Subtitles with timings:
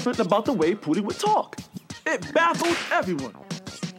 [0.00, 1.60] different about the way Pootie would talk.
[2.06, 3.34] It baffled everyone.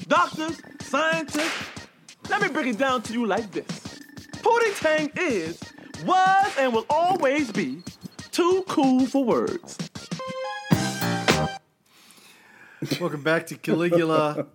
[0.08, 1.88] Doctors, scientists.
[2.28, 3.68] Let me break it down to you like this.
[4.38, 5.62] Pootie Tang is,
[6.04, 7.84] was, and will always be
[8.32, 9.78] too cool for words.
[13.00, 14.48] Welcome back to Caligula,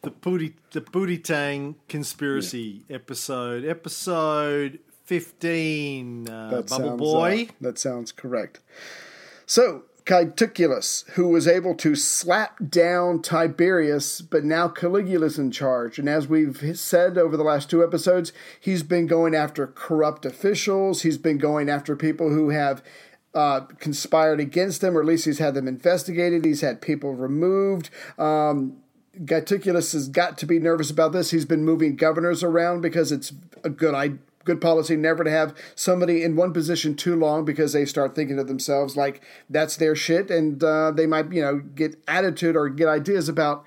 [0.00, 6.26] the Pootie, the Pootie Tang conspiracy episode, episode fifteen.
[6.26, 7.46] Uh, That Bubble sounds, Boy.
[7.50, 8.60] uh, that sounds correct.
[9.44, 15.98] So, Caeticulus, who was able to slap down Tiberius, but now Caligula's in charge.
[15.98, 21.02] And as we've said over the last two episodes, he's been going after corrupt officials.
[21.02, 22.82] He's been going after people who have
[23.34, 26.44] uh, conspired against him, or at least he's had them investigated.
[26.44, 27.90] He's had people removed.
[28.18, 28.78] Um,
[29.28, 31.30] has got to be nervous about this.
[31.30, 35.54] He's been moving governors around because it's a good idea good policy never to have
[35.74, 39.94] somebody in one position too long because they start thinking to themselves like that's their
[39.94, 43.66] shit and uh, they might you know get attitude or get ideas about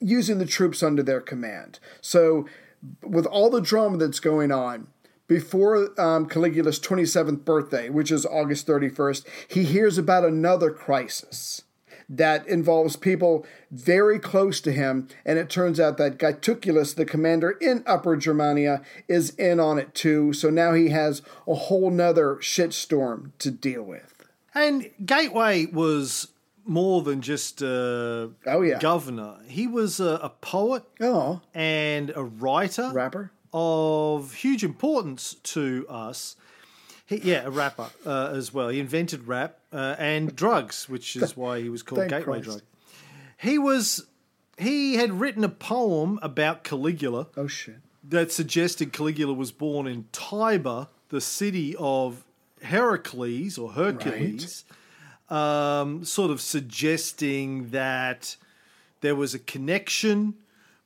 [0.00, 1.78] using the troops under their command.
[2.00, 2.46] So
[3.02, 4.88] with all the drama that's going on
[5.28, 11.62] before um, caligula's 27th birthday which is august 31st he hears about another crisis
[12.08, 17.50] that involves people very close to him, and it turns out that Gaetuculus, the commander
[17.60, 20.32] in Upper Germania, is in on it too.
[20.32, 24.14] So now he has a whole nother shitstorm to deal with.
[24.54, 26.28] And Gateway was
[26.64, 28.78] more than just a Oh, yeah.
[28.78, 29.36] governor.
[29.46, 33.30] He was a, a poet Oh, and a writer rapper?
[33.52, 36.36] of huge importance to us.
[37.06, 38.68] He, yeah, a rapper uh, as well.
[38.68, 42.48] He invented rap uh, and drugs, which is why he was called Thank Gateway Christ.
[42.48, 42.62] Drug.
[43.38, 44.06] He was
[44.58, 47.76] he had written a poem about Caligula Oh, shit.
[48.08, 52.24] that suggested Caligula was born in Tibur, the city of
[52.62, 54.64] Heracles or Hercules,
[55.28, 58.36] um, sort of suggesting that
[59.02, 60.34] there was a connection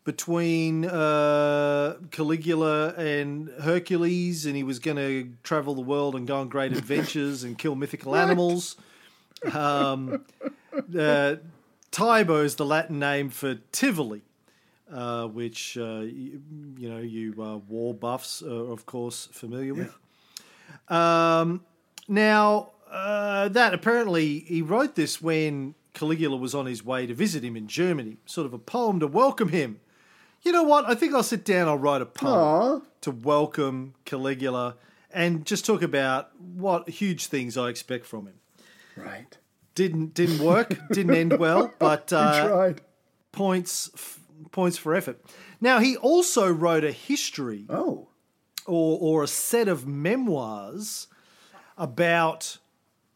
[0.04, 6.40] between uh, Caligula and Hercules, and he was going to travel the world and go
[6.40, 8.76] on great adventures and kill mythical animals.
[9.52, 10.24] Um,
[10.72, 11.36] uh,
[11.90, 14.22] Tibur is the Latin name for Tivoli
[14.92, 16.42] uh, which uh, you,
[16.78, 19.96] you know you uh, war buffs are of course familiar with.
[20.88, 21.64] Um,
[22.08, 27.44] now uh, that apparently he wrote this when Caligula was on his way to visit
[27.44, 29.80] him in Germany, sort of a poem to welcome him.
[30.42, 30.86] You know what?
[30.86, 31.68] I think I'll sit down.
[31.68, 32.80] I'll write a poem Aw.
[33.02, 34.76] to welcome Caligula
[35.10, 38.34] and just talk about what huge things I expect from him.
[38.96, 39.36] Right.
[39.74, 40.74] Didn't didn't work.
[40.92, 42.80] didn't end well, but uh, tried.
[43.32, 44.20] points f-
[44.50, 45.20] points for effort.
[45.60, 48.08] Now he also wrote a history Oh,
[48.66, 51.06] or or a set of memoirs
[51.76, 52.58] about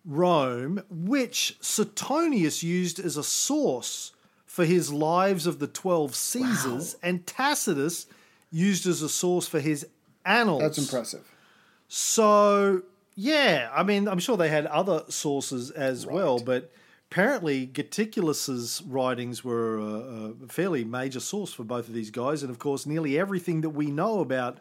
[0.05, 4.13] Rome, which Suetonius used as a source
[4.55, 8.07] for his lives of the twelve Caesars, and Tacitus
[8.53, 9.85] used as a source for his
[10.25, 10.63] annals.
[10.63, 11.29] that's impressive.
[11.89, 12.83] So
[13.17, 16.71] yeah, I mean, I'm sure they had other sources as well, but
[17.11, 22.51] apparently Gaticulus's writings were a, a fairly major source for both of these guys, and
[22.51, 24.59] of course, nearly everything that we know about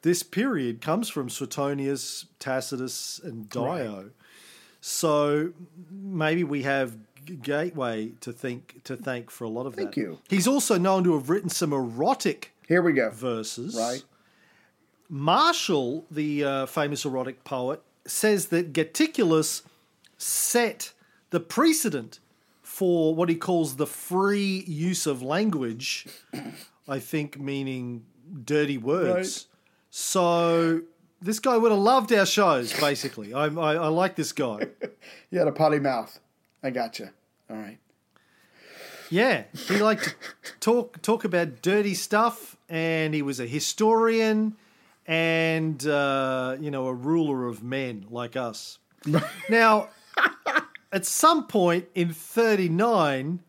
[0.00, 4.10] this period comes from Suetonius, Tacitus, and Dio.
[4.80, 5.52] So
[5.90, 6.96] maybe we have
[7.42, 9.82] Gateway to think to thank for a lot of that.
[9.82, 10.00] Thank that.
[10.00, 10.18] you.
[10.28, 13.10] He's also known to have written some erotic Here we go.
[13.10, 13.76] verses.
[13.76, 14.02] Right.
[15.08, 19.62] Martial, the uh, famous erotic poet, says that Gaticulus
[20.16, 20.92] set
[21.30, 22.18] the precedent
[22.62, 26.06] for what he calls the free use of language,
[26.88, 28.04] I think meaning
[28.44, 29.48] dirty words.
[29.90, 30.80] So
[31.20, 33.34] this guy would have loved our shows, basically.
[33.34, 34.68] I, I, I like this guy.
[35.30, 36.20] You had a potty mouth.
[36.62, 37.08] I got you.
[37.52, 37.78] All right.
[39.10, 40.14] Yeah, he liked to
[40.60, 44.56] talk talk about dirty stuff, and he was a historian,
[45.06, 48.78] and uh, you know a ruler of men like us.
[49.50, 49.90] now,
[50.90, 53.40] at some point in thirty nine,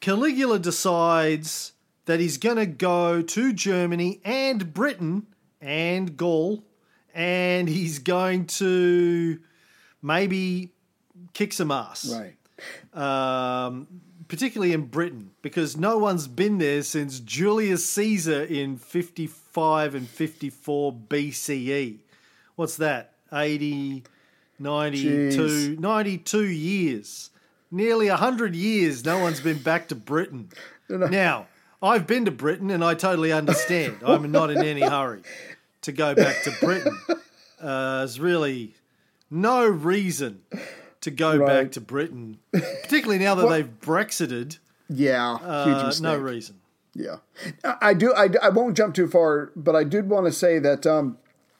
[0.00, 1.72] Caligula decides
[2.06, 5.28] that he's going to go to Germany and Britain
[5.60, 6.64] and Gaul,
[7.14, 9.38] and he's going to
[10.02, 10.72] maybe
[11.32, 12.34] kick some ass Right.
[12.94, 13.86] Um,
[14.28, 20.92] particularly in Britain, because no one's been there since Julius Caesar in 55 and 54
[20.92, 21.98] BCE.
[22.56, 23.14] What's that?
[23.32, 24.04] 80,
[24.58, 27.30] 92, 92 years.
[27.70, 30.50] Nearly 100 years, no one's been back to Britain.
[30.88, 31.46] Now,
[31.80, 33.98] I've been to Britain and I totally understand.
[34.04, 35.22] I'm not in any hurry
[35.82, 36.98] to go back to Britain.
[37.60, 38.74] Uh, there's really
[39.30, 40.42] no reason
[41.02, 41.46] to go Right.
[41.64, 44.58] back to Britain, particularly now that they've Brexited.
[44.88, 46.56] Yeah, huge Uh, no reason.
[46.94, 47.16] Yeah,
[47.64, 48.12] I I do.
[48.12, 51.18] I, I won't jump too far, but I did want to say that um,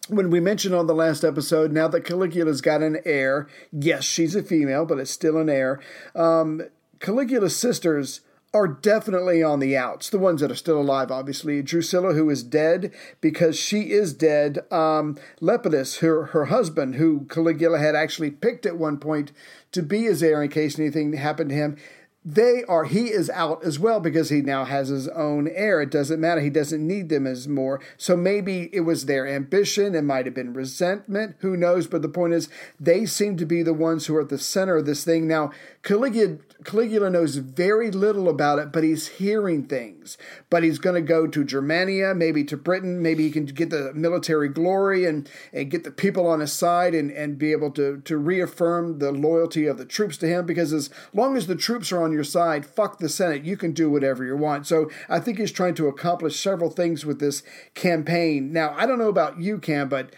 [0.09, 4.35] when we mentioned on the last episode, now that Caligula's got an heir, yes, she's
[4.35, 5.79] a female, but it's still an heir.
[6.17, 6.63] Um,
[6.99, 8.21] Caligula's sisters
[8.53, 10.11] are definitely on the outs.
[10.11, 11.63] The ones that are still alive, obviously.
[11.63, 14.61] Drusilla, who is dead because she is dead.
[14.73, 19.33] Um, Lepidus, her her husband, who Caligula had actually picked at one point
[19.73, 21.77] to be his heir in case anything happened to him.
[22.23, 25.81] They are he is out as well because he now has his own heir.
[25.81, 26.43] It doesn't matter.
[26.43, 27.81] He doesn't need them as more.
[27.97, 29.95] So maybe it was their ambition.
[29.95, 31.37] It might have been resentment.
[31.39, 31.87] Who knows?
[31.87, 34.77] But the point is they seem to be the ones who are at the center
[34.77, 35.29] of this thing.
[35.29, 35.51] Now
[35.83, 40.17] caligula caligula knows very little about it but he's hearing things
[40.49, 43.93] but he's going to go to germania maybe to britain maybe he can get the
[43.95, 48.01] military glory and and get the people on his side and and be able to
[48.03, 51.93] to reaffirm the loyalty of the troops to him because as long as the troops
[51.93, 53.45] are on your side, fuck the Senate.
[53.45, 54.67] You can do whatever you want.
[54.67, 57.43] So I think he's trying to accomplish several things with this
[57.75, 58.53] campaign.
[58.53, 60.11] Now, I don't know about you, Cam, but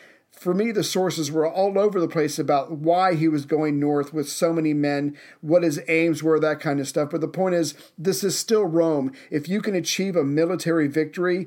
[0.43, 4.13] for me, the sources were all over the place about why he was going north
[4.13, 7.11] with so many men, what his aims were, that kind of stuff.
[7.11, 9.13] But the point is, this is still Rome.
[9.31, 11.47] If you can achieve a military victory,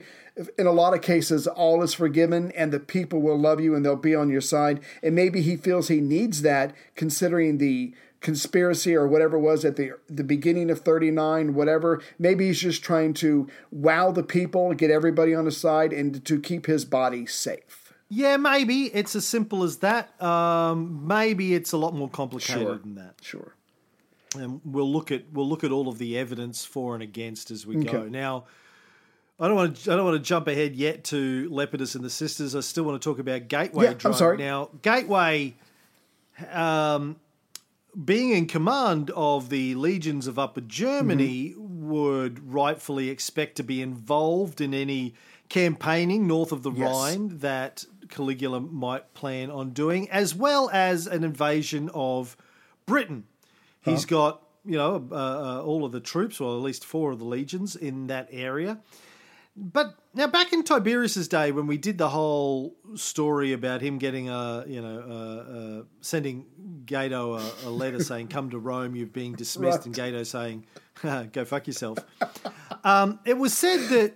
[0.58, 3.84] in a lot of cases, all is forgiven and the people will love you and
[3.84, 4.80] they'll be on your side.
[5.04, 9.76] And maybe he feels he needs that, considering the conspiracy or whatever it was at
[9.76, 14.90] the the beginning of 39 whatever maybe he's just trying to wow the people get
[14.90, 17.85] everybody on his side and to keep his body safe
[18.16, 20.20] Yeah, maybe it's as simple as that.
[20.22, 22.78] Um, maybe it's a lot more complicated Sure.
[22.78, 23.16] than that.
[23.22, 23.52] sure
[24.38, 27.66] and we'll look at we'll look at all of the evidence for and against as
[27.66, 28.04] we go.
[28.04, 28.44] Now,
[29.40, 32.10] I don't want to I don't want to jump ahead yet to Lepidus and the
[32.10, 32.54] sisters.
[32.54, 34.16] I still want to talk about Gateway Yeah, I'm Drive.
[34.18, 34.38] sorry.
[34.38, 35.56] Now, Gateway,
[36.52, 37.16] um,
[38.04, 41.90] being in command of the legions of Upper Germany, Mm-hmm.
[41.90, 45.14] would rightfully expect to be involved in any
[45.50, 46.90] campaigning north of the Yes.
[46.90, 52.36] Rhine that Caligula might plan on doing, as well as an invasion of
[52.86, 53.26] Britain.
[53.82, 57.20] He's got, you know, uh, uh, all of the troops, or at least four of
[57.20, 58.80] the legions in that area.
[59.56, 64.28] But now, back in Tiberius's day, when we did the whole story about him getting
[64.28, 66.46] a, you know, uh, sending
[66.86, 69.86] Gato a, a letter saying, "Come to Rome, you're being dismissed," Right.
[69.86, 70.66] and Gato saying,
[71.32, 72.00] "Go fuck yourself."
[72.84, 74.16] um, it was said that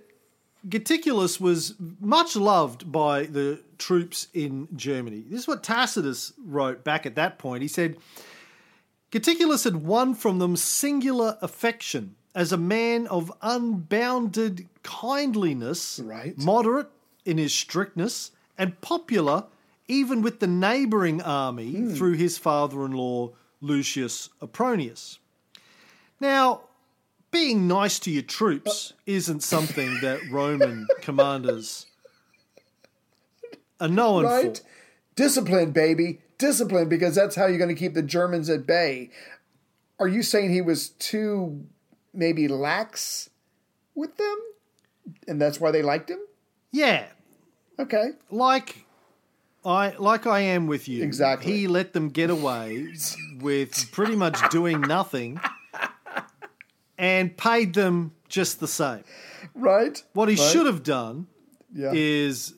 [0.68, 5.24] Geticulus was much loved by the troops in Germany.
[5.28, 7.62] This is what Tacitus wrote back at that point.
[7.62, 7.98] He said,
[9.12, 16.38] Geticulus had won from them singular affection as a man of unbounded kindliness, Right.
[16.38, 16.90] moderate
[17.26, 19.46] in his strictness, and popular
[19.90, 21.94] even with the neighbouring army hmm.
[21.96, 25.18] through his father in law, Lucius Apronius.
[26.22, 26.62] Now,
[27.32, 31.88] being nice to your troops uh, isn't something that Roman commanders
[33.80, 34.64] are known right for.
[35.16, 39.10] discipline baby discipline because that's how you're going to keep the germans at bay
[40.00, 41.66] are you saying he was too
[42.14, 43.30] maybe lax
[43.96, 44.38] with them
[45.28, 46.20] and that's why they liked him
[46.72, 47.06] Yeah,
[47.80, 48.86] okay like
[49.66, 51.04] I like I am with you.
[51.04, 51.52] Exactly.
[51.52, 52.88] He let them get away
[53.42, 55.38] with pretty much doing nothing
[56.98, 59.04] and paid them just the same.
[59.54, 60.52] right What he Right.
[60.52, 61.28] should have done
[61.74, 62.52] yeah is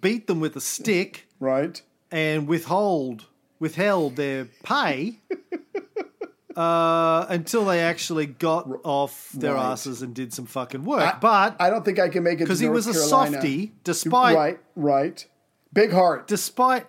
[0.00, 3.26] beat them with a stick right and withhold
[3.58, 5.18] withheld their pay
[6.56, 9.72] uh, until they actually got off their right.
[9.72, 11.20] asses and did some fucking work.
[11.20, 13.32] but i don't think i can make it because he was a Carolina.
[13.32, 15.26] softy, despite right right
[15.72, 16.86] big heart despite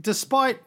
[0.00, 0.60] despite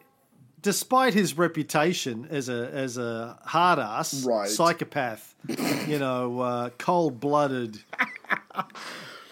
[0.60, 4.48] despite his reputation as a as a hard ass Right.
[4.48, 5.34] psychopath,
[5.88, 7.80] you know, uh, cold blooded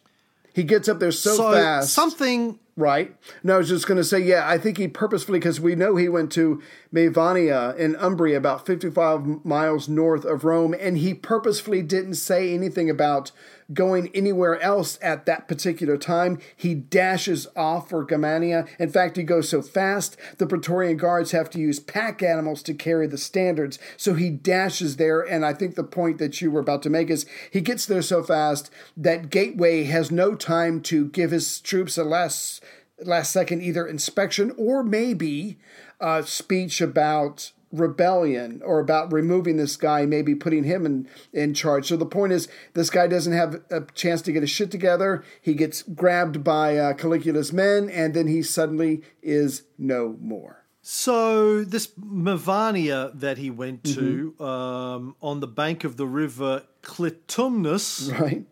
[0.52, 1.92] He gets up there so, So fast.
[1.92, 3.14] something Right.
[3.42, 5.96] No, I was just going to say, yeah, I think he purposefully, because we know
[5.96, 6.62] he went to
[6.94, 12.88] Mevania in Umbria, about 55 miles north of Rome, and he purposefully didn't say anything
[12.88, 13.32] about
[13.72, 16.38] going anywhere else at that particular time.
[16.56, 18.66] He dashes off for Germania.
[18.78, 22.74] In fact, he goes so fast, the Praetorian Guards have to use pack animals to
[22.74, 23.78] carry the standards.
[23.96, 27.10] So he dashes there, and I think the point that you were about to make
[27.10, 31.96] is he gets there so fast that Gateway has no time to give his troops
[31.98, 32.62] a last
[33.02, 35.58] last second either inspection or maybe
[36.00, 41.86] a speech about rebellion or about removing this guy, maybe putting him in, in charge.
[41.88, 45.22] So the point is, this guy doesn't have a chance to get his shit together.
[45.40, 50.64] He gets grabbed by uh, Caligula's men, and then he suddenly is no more.
[50.82, 54.42] So this Mavania that he went to Mm-hmm.
[54.42, 58.46] um, on the bank of the river Clitumnus, Right?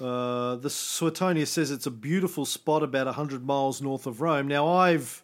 [0.00, 4.48] uh, the Suetonius says it's a beautiful spot about 100 miles north of Rome.
[4.48, 5.22] Now, I've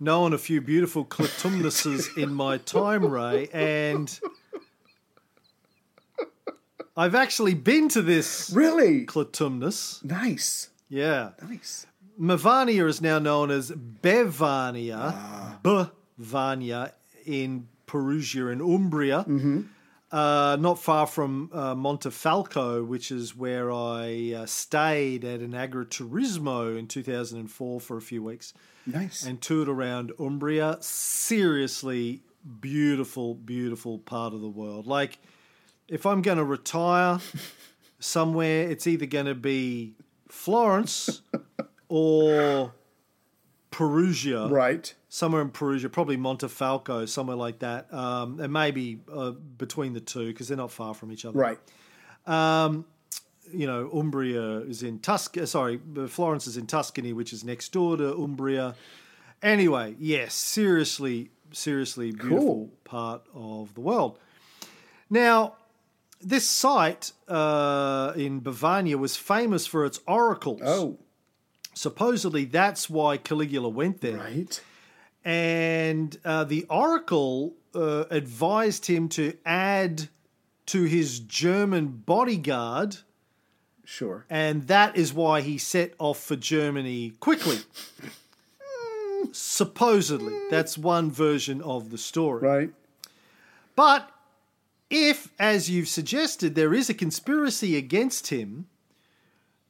[0.00, 4.18] known a few beautiful Clitumnuses in my time, Ray, and
[6.96, 9.06] I've actually been to this Really?
[9.06, 10.02] Clitumnus.
[10.04, 10.70] Nice.
[10.88, 11.30] Yeah.
[11.42, 11.86] Nice.
[12.18, 16.92] Mavania is now known as Bevagna, Bevagna
[17.24, 19.24] in Perugia and Umbria,
[20.12, 26.78] uh, not far from uh, Montefalco, which is where I uh, stayed at an agriturismo
[26.78, 28.52] in 2004 for a few weeks
[28.86, 29.24] Nice.
[29.24, 30.78] and toured around Umbria.
[30.80, 32.22] Seriously
[32.60, 34.86] beautiful, beautiful part of the world.
[34.86, 35.18] Like,
[35.88, 37.18] if I'm going to retire
[37.98, 39.94] somewhere, it's either going to be
[40.28, 41.22] Florence
[41.88, 42.72] or
[43.70, 44.48] Perugia.
[44.48, 44.94] right.
[45.08, 47.92] Somewhere in Perugia, probably Montefalco, somewhere like that.
[47.92, 51.58] Um, and maybe uh, between the two because they're not far from each other Right.
[53.52, 55.46] You know, Umbria is in Tuscany.
[55.46, 58.74] Sorry, Florence is in Tuscany, which is next door to Umbria.
[59.42, 62.70] Anyway, yes, seriously, seriously beautiful Cool.
[62.84, 64.18] part of the world.
[65.08, 65.54] Now,
[66.20, 70.60] this site uh, in Bavania was famous for its oracles.
[70.64, 70.98] Oh,
[71.72, 74.60] Supposedly, that's why Caligula went there right.
[75.24, 80.08] and uh, the oracle uh, advised him to add
[80.66, 82.98] to his German bodyguard,
[83.84, 84.24] Sure.
[84.30, 87.58] and that is why he set off for Germany quickly.
[89.32, 92.40] Supposedly, that's one version of the story.
[92.40, 92.70] Right.
[93.76, 94.10] But
[94.90, 98.66] if, as you've suggested, there is a conspiracy against him,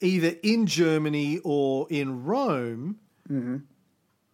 [0.01, 2.99] either in Germany or in Rome,
[3.31, 3.59] mm-hmm.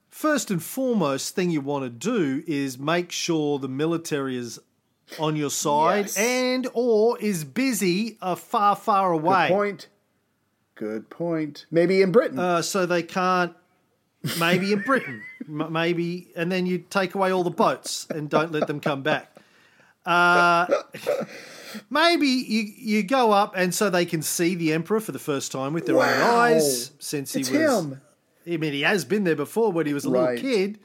[0.09, 4.61] first and foremost thing you want to do is make sure the military is
[5.19, 6.17] on your side Yes.
[6.19, 9.49] and or is busy uh, far, far Good away.
[9.49, 9.89] point.
[10.75, 11.67] Good point.
[11.71, 12.39] Maybe in Britain.
[12.39, 13.55] Uh, so they can't.
[14.41, 18.67] Maybe in Britain, maybe, and then you take away all the boats and don't let
[18.67, 19.31] them come back.
[20.05, 20.67] Uh,
[21.91, 25.53] maybe you you go up and so they can see the emperor for the first
[25.53, 27.85] time with their own eyes, since it's he was.
[27.85, 28.01] him.
[28.49, 30.35] I mean, he has been there before when he was a Right.
[30.37, 30.79] little kid.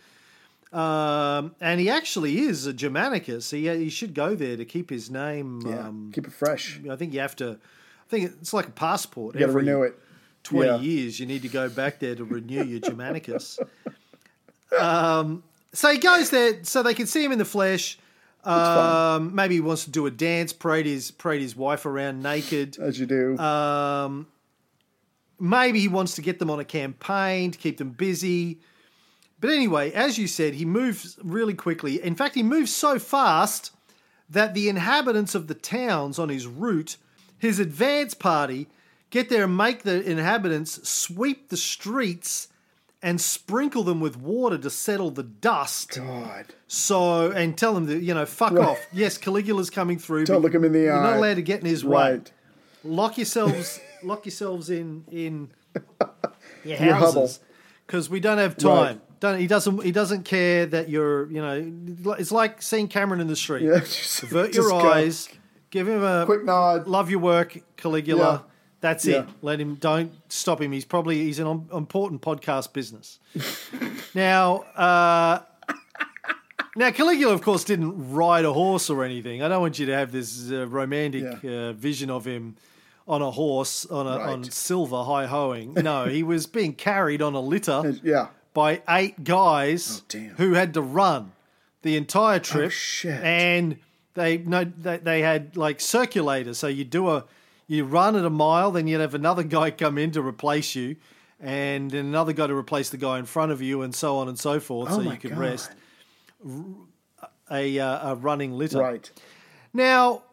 [0.71, 3.51] Um, and he actually is a Germanicus.
[3.51, 5.61] He, he should go there to keep his name.
[5.65, 5.87] Yeah.
[5.87, 6.79] Um, Keep it fresh.
[6.89, 7.51] I think you have to.
[7.59, 9.35] I think it's like a passport.
[9.35, 9.99] You got to renew it.
[10.43, 10.79] 20 Yeah.
[10.79, 13.59] years, you need to go back there to renew your Germanicus.
[14.79, 17.99] Um, so he goes there so they can see him in the flesh.
[18.45, 22.77] Um, maybe he wants to do a dance, parade his, parade his wife around naked.
[22.79, 23.37] As you do.
[23.37, 24.27] Um,
[25.39, 28.59] maybe he wants to get them on a campaign to keep them busy.
[29.41, 32.01] But anyway, as you said, he moves really quickly.
[32.01, 33.71] In fact, he moves so fast
[34.29, 36.95] that the inhabitants of the towns on his route,
[37.37, 38.67] his advance party,
[39.09, 42.47] get there and make the inhabitants sweep the streets
[43.03, 45.95] and sprinkle them with water to settle the dust.
[45.95, 46.45] God.
[46.67, 48.67] So and tell them that you know fuck Right.
[48.69, 48.79] off.
[48.93, 50.25] Yes, Caligula's coming through.
[50.25, 50.93] Don't look him in the eye.
[50.93, 52.21] You're not allowed to get in his way.
[52.83, 53.79] Lock yourselves.
[54.03, 55.49] lock yourselves in in
[56.63, 57.39] your houses
[57.87, 59.01] because we don't have time.
[59.21, 59.83] Don't, he doesn't.
[59.83, 61.31] He doesn't care that you're.
[61.31, 63.63] You know, it's like seeing Cameron in the street.
[63.63, 64.79] Yeah, just- Avert your go.
[64.79, 65.29] eyes.
[65.69, 66.87] Give him a Quick nod.
[66.87, 68.43] Love your work, Caligula.
[68.45, 68.51] Yeah.
[68.81, 69.19] That's Yeah.
[69.21, 69.27] it.
[69.41, 69.75] Let him.
[69.75, 70.71] Don't stop him.
[70.73, 73.19] He's probably he's an important podcast business.
[74.15, 75.39] now, uh,
[76.75, 79.43] now Caligula, of course, didn't ride a horse or anything.
[79.43, 81.51] I don't want you to have this uh, romantic Yeah.
[81.51, 82.55] uh, vision of him
[83.07, 85.73] on a horse on a on silver high hoeing.
[85.73, 88.27] No, he was being carried on a litter Yeah.
[88.53, 91.31] By eight guys Oh, who had to run
[91.81, 92.67] the entire trip.
[92.67, 93.21] Oh, shit.
[93.23, 93.77] And
[94.13, 97.25] they no they, they had like circulators, so you do a
[97.67, 100.97] you run at a mile, then you'd have another guy come in to replace you,
[101.39, 104.27] and then another guy to replace the guy in front of you, and so on
[104.27, 105.39] and so forth, Oh so you could God.
[105.39, 105.71] rest.
[107.49, 108.79] A uh, a running litter.
[108.79, 109.09] Right.
[109.73, 110.23] Now,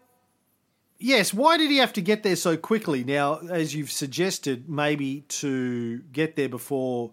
[0.99, 3.05] yes, why did he have to get there so quickly?
[3.05, 7.11] Now, as you've suggested, maybe to get there before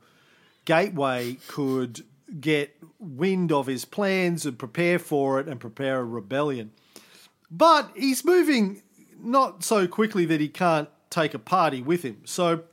[0.66, 2.04] Gateway could
[2.40, 6.72] get wind of his plans and prepare for it and prepare a rebellion.
[7.52, 8.82] But he's moving
[9.20, 12.22] not so quickly that he can't take a party with him.
[12.26, 12.64] So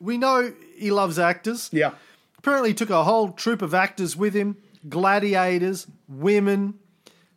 [0.00, 1.70] we know he loves actors.
[1.72, 1.92] Yeah.
[2.38, 4.56] Apparently, he took a whole troop of actors with him
[4.88, 6.74] gladiators, women,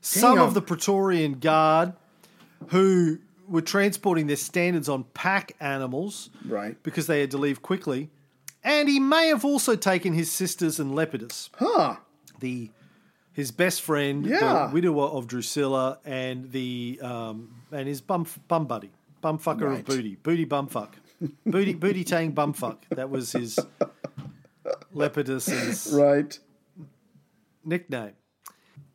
[0.02, 0.48] some Damn.
[0.48, 1.93] of the Praetorian Guard
[2.69, 6.82] who were transporting their standards on pack animals Right.
[6.82, 8.10] because they had to leave quickly.
[8.65, 11.97] And he may have also taken his sisters and Lepidus, Huh.
[12.39, 12.71] the
[13.32, 14.67] his best friend, Yeah.
[14.67, 18.89] the widower of Drusilla, and the um, and his bum bum buddy,
[19.23, 19.80] bumfucker Right.
[19.82, 20.93] of booty, booty bumfuck,
[21.45, 22.78] booty booty tang bumfuck.
[22.89, 23.60] That was his
[24.93, 26.38] Lepidus's Right.
[27.63, 28.13] nickname.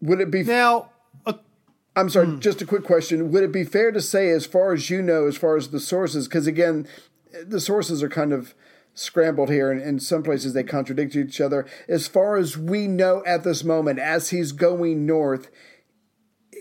[0.00, 0.90] Would it be Now,
[1.26, 1.35] uh,
[1.94, 2.40] I'm sorry, Hmm.
[2.40, 3.30] just a quick question.
[3.30, 5.80] Would it be fair to say, as far as you know, as far as the
[5.80, 6.88] sources, because again,
[7.46, 8.54] the sources are kind of
[8.94, 11.66] scrambled here, and in some places they contradict each other.
[11.88, 15.50] As far as we know at this moment, as he's going north,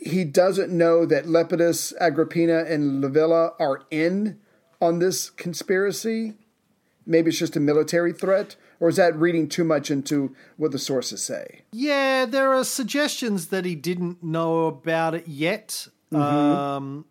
[0.01, 4.39] he doesn't know that Lepidus, Agrippina, and Livilla are in
[4.81, 6.35] on this conspiracy.
[7.05, 10.79] Maybe it's just a military threat, or is that reading too much into what the
[10.79, 11.61] sources say?
[11.71, 15.87] yeah, there are suggestions that he didn't know about it yet.
[16.13, 17.05] Um,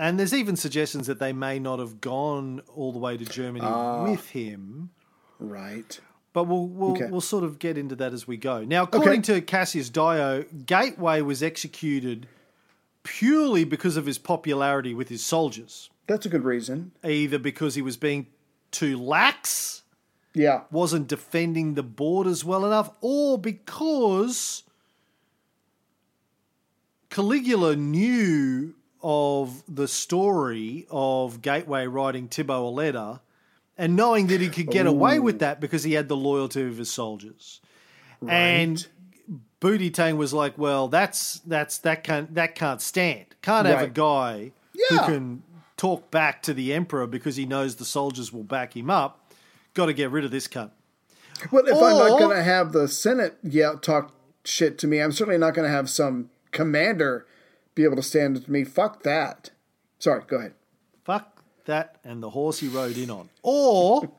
[0.00, 3.64] and there's even suggestions that they may not have gone all the way to Germany
[3.64, 4.02] ah.
[4.10, 4.90] with him.
[5.38, 6.00] Right.
[6.32, 7.06] But we'll we'll, Okay.
[7.10, 8.64] we'll sort of get into that as we go.
[8.64, 12.26] Now, according to Cassius Dio, Gateway was executed
[13.02, 16.92] purely because of his popularity with his soldiers, That's a good reason.
[17.04, 18.26] either because he was being
[18.70, 19.82] too lax,
[20.34, 20.62] Yeah.
[20.70, 24.62] wasn't defending the borders well enough, or because
[27.10, 33.20] Caligula knew of the story of Gateway writing Thibault a letter
[33.78, 36.76] and knowing that he could get away with that because he had the loyalty of
[36.76, 37.60] his soldiers.
[38.28, 38.86] And
[39.60, 43.26] Booty Tang was like, "Well, that's that's that can't that can't stand.
[43.42, 44.84] Can't have a guy Yeah.
[44.88, 45.42] who can
[45.76, 49.32] talk back to the emperor because he knows the soldiers will back him up.
[49.72, 50.70] Got to get rid of this cunt."
[51.50, 54.12] Well, if I'm not going to have the Senate yeah talk
[54.44, 57.26] shit to me, I'm certainly not going to have some commander
[57.80, 58.62] be able to stand with me.
[58.64, 59.50] Fuck that.
[59.98, 60.54] Sorry, go ahead.
[61.04, 63.30] Fuck that and the horse he rode in on.
[63.42, 64.10] Or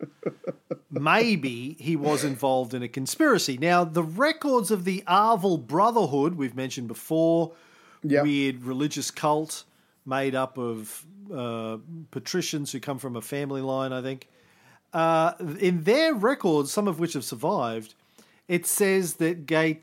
[0.90, 3.58] maybe he was involved in a conspiracy.
[3.58, 7.52] Now, the records of the Arval Brotherhood, we've mentioned before,
[8.02, 8.22] Yeah.
[8.22, 9.64] weird religious cult
[10.06, 11.78] made up of uh,
[12.10, 14.28] patricians who come from a family line, I think.
[14.92, 17.94] Uh, in their records, some of which have survived,
[18.48, 19.80] it says that Gay,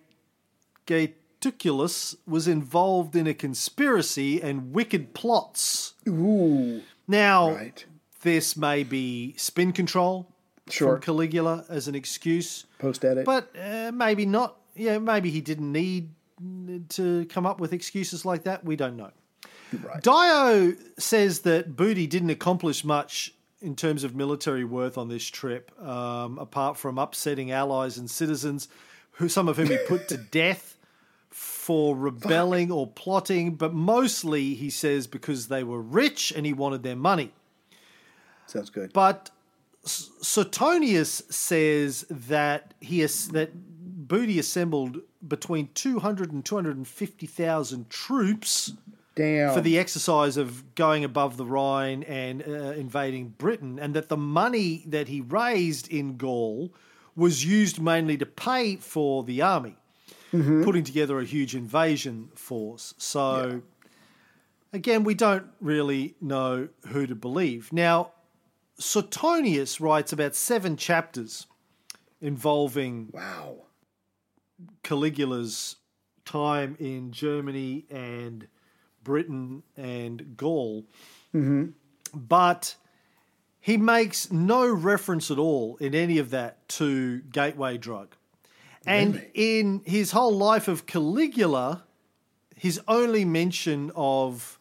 [1.52, 5.94] Gaetuculus was involved in a conspiracy and wicked plots.
[6.08, 7.86] Ooh, Now, right.
[8.22, 10.32] this may be spin control
[10.70, 10.94] Sure.
[10.96, 13.26] from Caligula as an excuse, Post edit.
[13.26, 14.58] but uh, maybe not.
[14.76, 16.10] Yeah, maybe he didn't need
[16.90, 18.64] to come up with excuses like that.
[18.64, 19.12] We don't know.
[19.82, 20.04] Right.
[20.04, 25.72] Dio says that Booty didn't accomplish much in terms of military worth on this trip,
[25.82, 28.68] um, apart from upsetting allies and citizens,
[29.14, 30.77] who some of whom he put to death
[31.68, 33.56] for rebelling or plotting.
[33.56, 37.34] But mostly, he says, because they were rich and he wanted their money.
[38.46, 38.94] Sounds good.
[38.94, 39.32] But
[39.84, 48.72] Suetonius says that he is, that Booty assembled between 200 and 250,000 troops
[49.16, 49.54] Damn.
[49.54, 54.16] for the exercise of going above the Rhine and uh, invading Britain, and that the
[54.16, 56.72] money that he raised in Gaul
[57.14, 59.76] was used mainly to pay for the army,
[60.34, 60.64] Mm-hmm.
[60.64, 62.94] putting together a huge invasion force.
[62.98, 63.62] So,
[64.74, 67.72] again, we don't really know who to believe.
[67.72, 68.12] Now,
[68.78, 71.48] Suetonius writes about seven chapters
[72.20, 73.56] involving wow.
[74.84, 75.78] Caligula's
[76.26, 78.48] time in Germany and
[79.04, 80.86] Britain and Gaul.
[81.34, 81.68] Mm-hmm.
[82.14, 82.76] But
[83.62, 88.17] he makes no reference at all in any of that to gateway drug.
[88.88, 91.84] And in his whole life of Caligula,
[92.56, 94.58] his only mention of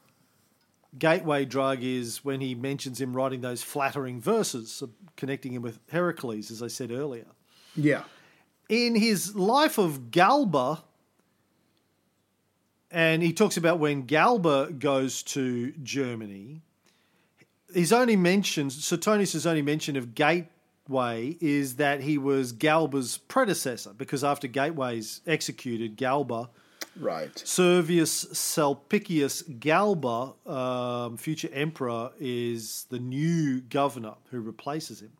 [0.99, 4.83] gateway drug is when he mentions him writing those flattering verses,
[5.17, 7.27] connecting him with Heracles, as I said earlier
[7.75, 8.05] Yeah.
[8.69, 10.83] in his life of Galba,
[12.91, 16.62] and he talks about when Galba goes to Germany,
[17.75, 20.15] his only mention, Suetonius' only mention of
[20.87, 26.49] Gateway is that he was Galba's predecessor, because after Gateway's executed, Galba,
[26.99, 27.37] Right.
[27.46, 35.12] Servius Sulpicius Galba, um, future emperor, is the new governor who replaces him.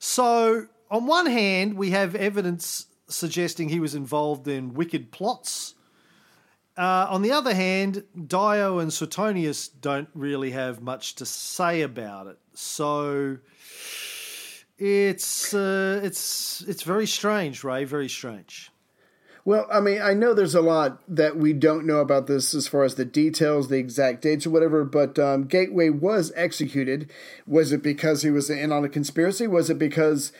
[0.00, 5.74] So, on one hand, we have evidence suggesting he was involved in wicked plots.
[6.76, 12.26] Uh, on the other hand, Dio and Suetonius don't really have much to say about
[12.26, 12.38] it.
[12.52, 13.38] So,
[14.78, 17.84] it's uh, it's it's very strange, Ray.
[17.84, 18.70] Very strange.
[19.44, 22.66] Well, I mean, I know there's a lot that we don't know about this as
[22.66, 27.08] far as the details, the exact dates, or whatever, but um, Gateway was executed.
[27.46, 29.46] Was it because he was in on a conspiracy?
[29.46, 30.32] Was it because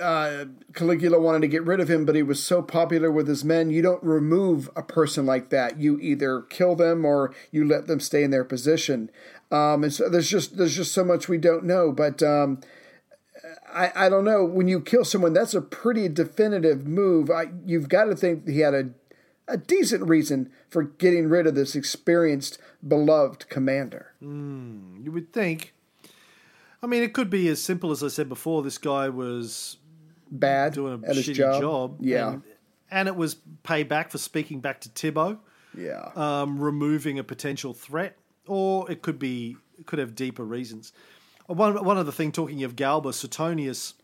[0.00, 3.44] uh, Caligula wanted to get rid of him, but he was so popular with his
[3.44, 3.70] men?
[3.70, 5.80] You don't remove a person like that.
[5.80, 9.10] You either kill them or you let them stay in their position.
[9.50, 12.22] Um, and so there's just there's just so much we don't know, but.
[12.22, 12.60] Um,
[13.72, 14.44] I, I don't know.
[14.44, 17.30] When you kill someone, that's a pretty definitive move.
[17.30, 18.90] I, you've got to think he had a,
[19.46, 24.12] a decent reason for getting rid of this experienced, beloved commander.
[24.20, 25.74] You would think.
[26.82, 28.62] I mean, it could be as simple as I said before.
[28.62, 29.78] This guy was
[30.30, 31.60] Bad doing a at his shitty job.
[31.60, 31.96] job.
[32.00, 32.42] Yeah, And,
[32.90, 35.40] and it was payback for speaking back to Thibaut,
[35.76, 40.92] yeah, um, removing a potential threat, or it could be it could have deeper reasons.
[41.48, 43.94] One one other thing, talking of Galba, Suetonius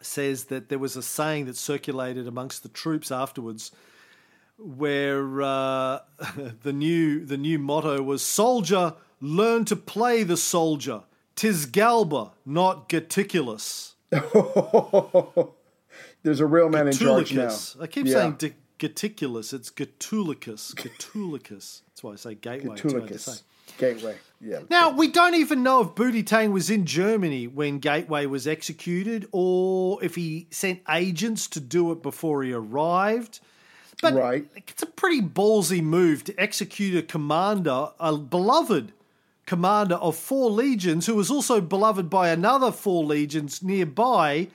[0.00, 3.70] says that there was a saying that circulated amongst the troops afterwards,
[4.58, 6.00] where uh,
[6.62, 11.02] the new the new motto was "Soldier, learn to play the soldier.
[11.36, 13.94] Tis Galba, not Gaticulus."
[16.22, 17.56] There's a real man in charge now.
[17.80, 18.12] I keep Yeah.
[18.14, 19.52] saying di- Gaticulus.
[19.52, 20.74] It's Gatulicus.
[20.74, 21.82] Gatulicus.
[21.86, 22.72] That's why I say gateway.
[22.74, 23.32] It's hard to say.
[23.32, 23.42] Tulicus.
[23.78, 24.16] Gateway.
[24.40, 24.60] Yeah.
[24.70, 29.26] Now, we don't even know if Booty Tang was in Germany when Gateway was executed
[29.32, 33.40] or if he sent agents to do it before he arrived.
[34.00, 34.46] But Right.
[34.54, 38.92] it's a pretty ballsy move to execute a commander, a beloved
[39.44, 44.48] commander of four legions, who was also beloved by another four legions nearby,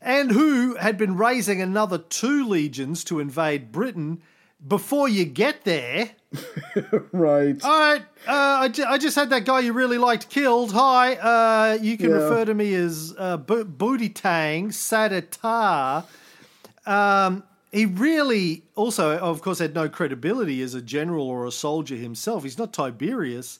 [0.00, 4.22] and who had been raising another two legions to invade Britain.
[4.66, 6.12] Before you get there,
[7.12, 7.62] Right.
[7.64, 8.02] all right.
[8.26, 10.72] Uh, I, ju- I just had that guy you really liked killed.
[10.72, 11.14] Hi.
[11.16, 12.16] Uh, you can Yeah.
[12.16, 16.04] refer to me as uh, Bo- Booty Tang Sadatar.
[16.86, 21.96] Um, he really also, of course, had no credibility as a general or a soldier
[21.96, 22.42] himself.
[22.42, 23.58] He's not Tiberius.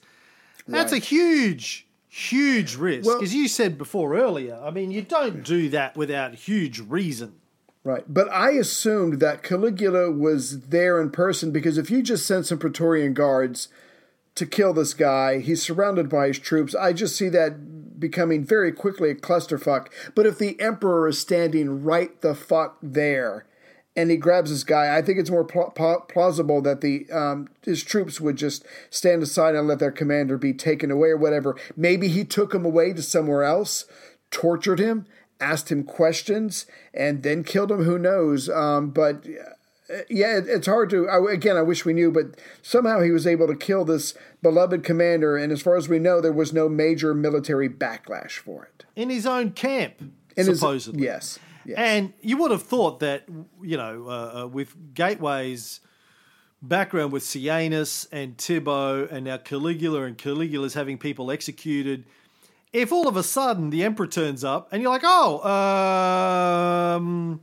[0.69, 3.07] That's a huge, huge risk.
[3.07, 7.35] Well- As you said before earlier, I mean, you don't do that without huge reason.
[7.85, 8.05] Right.
[8.07, 12.59] But I assumed that Caligula was there in person because if you just sent some
[12.59, 13.69] Praetorian guards
[14.37, 16.77] to kill this guy, he's surrounded by his troops.
[16.77, 19.89] I just see that becoming very quickly a clusterfuck.
[20.15, 23.47] But if the emperor is standing right the fuck there
[23.97, 27.49] and he grabs this guy, I think it's more pl- pl- plausible that the um,
[27.63, 31.57] his troops would just stand aside and let their commander be taken away or whatever.
[31.77, 33.87] Maybe he took him away to somewhere else,
[34.31, 35.07] tortured him,
[35.43, 37.83] asked him questions, and then killed him.
[37.85, 38.49] Who knows?
[38.49, 39.27] Um, but
[39.91, 41.09] uh, yeah, it, it's hard to.
[41.09, 44.85] I, again, I wish we knew, but somehow he was able to kill this beloved
[44.85, 48.85] commander, and as far as we know, there was no major military backlash for it.
[48.97, 49.95] In his own camp,
[50.37, 51.03] In his- supposedly.
[51.05, 51.39] yes.
[51.65, 51.79] Yes.
[51.79, 53.25] And you would have thought that,
[53.63, 55.79] you know, uh, uh, with Gateway's
[56.61, 62.05] background with Sejanus and Thibaut and now Caligula and Caligula's having people executed,
[62.73, 65.41] if all of a sudden the Emperor turns up and you're like, oh,
[66.97, 67.41] um,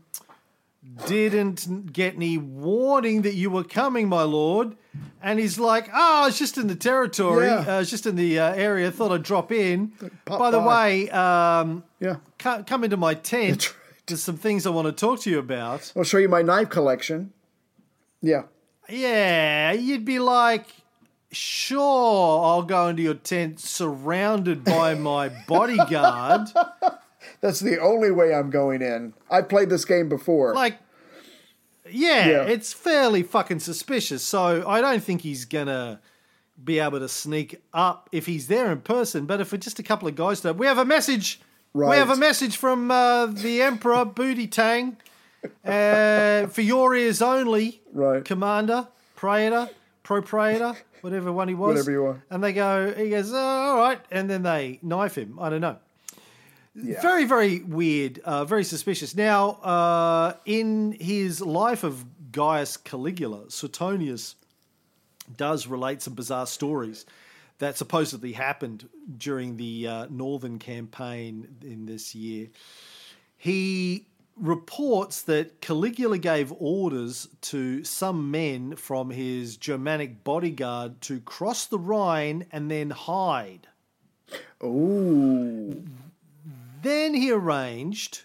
[1.05, 4.75] didn't get any warning that you were coming, my lord.
[5.21, 7.45] and he's like, "Oh, it's just in the territory.
[7.45, 7.65] Yeah.
[7.77, 8.91] Uh, it's just in the uh, area.
[8.91, 9.89] Thought I'd drop in.
[10.25, 12.17] pop by the by." way, um, Yeah.
[12.37, 13.67] come, come into my tent.
[13.69, 13.75] Right.
[14.07, 15.93] There's some things I want to talk to you about.
[15.95, 17.31] I'll show you my knife collection.
[18.21, 18.43] Yeah.
[18.89, 20.65] Yeah, you'd be like,
[21.31, 26.47] sure, I'll go into your tent surrounded by my bodyguard.
[27.41, 29.13] That's the only way I'm going in.
[29.29, 30.53] I played this game before.
[30.55, 30.77] like,
[31.89, 32.43] yeah, Yeah.
[32.43, 34.23] it's fairly fucking suspicious.
[34.23, 36.01] So I don't think he's gonna
[36.63, 39.25] be able to sneak up if he's there in person.
[39.25, 41.39] But if we're just a couple of guys, there, we have a message.
[41.73, 44.97] We have a message from uh, the Emperor Booty Tang
[45.63, 47.81] uh, for your ears only.
[47.93, 48.25] Right.
[48.25, 49.69] Commander, Praetor,
[50.09, 51.75] Propraetor, whatever one he was.
[51.75, 52.23] Whatever you are.
[52.31, 54.01] And they go, he goes, oh, all right.
[54.09, 55.37] And then they knife him.
[55.39, 55.77] I don't know.
[56.73, 56.99] Yeah.
[57.01, 59.15] Very, very weird, uh, very suspicious.
[59.15, 64.35] Now, uh, in his life of Gaius Caligula, Suetonius
[65.37, 67.05] does relate some bizarre stories
[67.59, 72.47] that supposedly happened during the uh, northern campaign in this year.
[73.37, 74.07] He
[74.39, 81.79] reports that Caligula gave orders to some men from his Germanic bodyguard to cross the
[81.79, 83.67] Rhine and then hide.
[84.63, 85.83] Ooh.
[86.81, 88.23] Then he arranged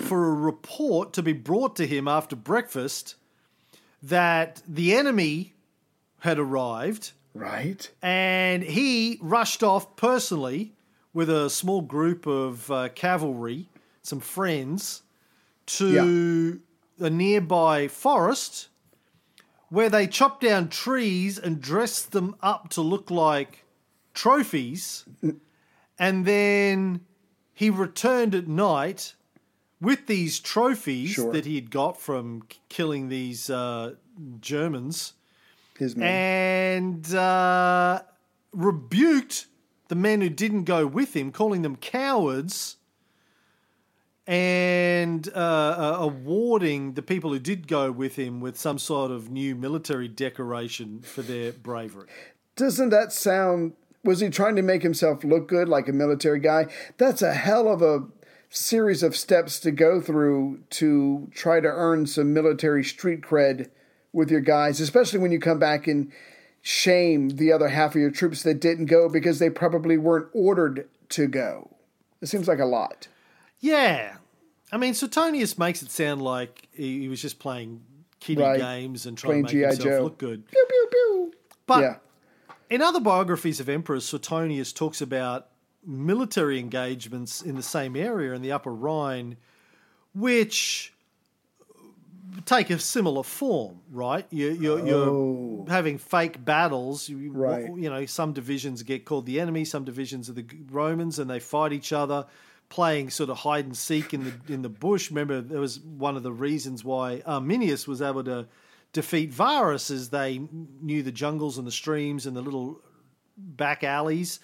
[0.00, 3.14] for a report to be brought to him after breakfast
[4.02, 5.54] that the enemy
[6.20, 7.90] had arrived Right.
[8.02, 10.72] and he rushed off personally
[11.12, 13.68] with a small group of uh, cavalry,
[14.02, 15.02] some friends,
[15.66, 16.60] to
[17.00, 18.68] a nearby forest
[19.68, 23.64] where they chop down trees and dress them up to look like
[24.14, 25.04] trophies.
[25.98, 27.00] And then
[27.52, 29.14] he returned at night
[29.80, 31.32] with these trophies Sure.
[31.32, 33.94] that he had got from killing these uh,
[34.40, 35.14] Germans
[36.02, 38.02] and uh,
[38.52, 39.46] rebuked
[39.88, 42.76] the men who didn't go with him, calling them cowards,
[44.26, 49.30] and uh, uh, awarding the people who did go with him with some sort of
[49.30, 52.08] new military decoration for their bravery.
[52.56, 53.74] Doesn't that sound.
[54.02, 56.66] Was he trying to make himself look good like a military guy?
[56.96, 58.06] That's a hell of a
[58.50, 63.68] series of steps to go through to try to earn some military street cred
[64.12, 66.10] with your guys, especially when you come back and
[66.62, 70.88] shame the other half of your troops that didn't go because they probably weren't ordered
[71.10, 71.70] to go.
[72.20, 73.08] It seems like a lot.
[73.60, 74.16] Yeah.
[74.72, 77.82] I mean, Suetonius makes it sound like he, he was just playing
[78.20, 78.58] kiddie Right.
[78.58, 80.02] games and trying to make himself Joe.
[80.04, 80.46] look good.
[80.48, 81.32] Pew, pew, pew.
[81.66, 81.96] But yeah.
[82.68, 85.48] In other biographies of emperors, Suetonius talks about
[85.86, 89.36] military engagements in the same area in the Upper Rhine,
[90.14, 90.92] which
[92.44, 94.26] take a similar form, right?
[94.30, 94.84] You, you're, Oh.
[95.64, 97.08] you're having fake battles.
[97.08, 97.64] You, Right.
[97.76, 101.38] you know, some divisions get called the enemy, some divisions are the Romans, and they
[101.40, 102.26] fight each other,
[102.68, 105.10] playing sort of hide and seek in the in the bush.
[105.10, 108.46] Remember, there was one of the reasons why Arminius was able to
[108.92, 110.40] defeat Varus, is they
[110.80, 112.80] knew the jungles and the streams and the little
[113.36, 114.40] back alleys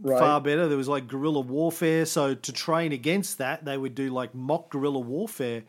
[0.00, 0.18] Right.
[0.18, 0.68] far better.
[0.68, 2.06] There was like guerrilla warfare.
[2.06, 5.64] So to train against that, they would do like mock guerrilla warfare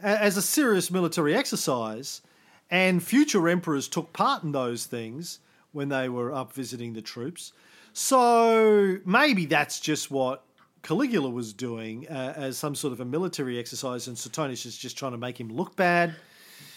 [0.00, 2.22] as a serious military exercise.
[2.70, 5.38] And future emperors took part in those things
[5.70, 7.52] when they were up visiting the troops.
[7.92, 10.44] So maybe that's just what
[10.82, 14.98] Caligula was doing uh, as some sort of a military exercise, and Suetonius is just
[14.98, 16.14] trying to make him look bad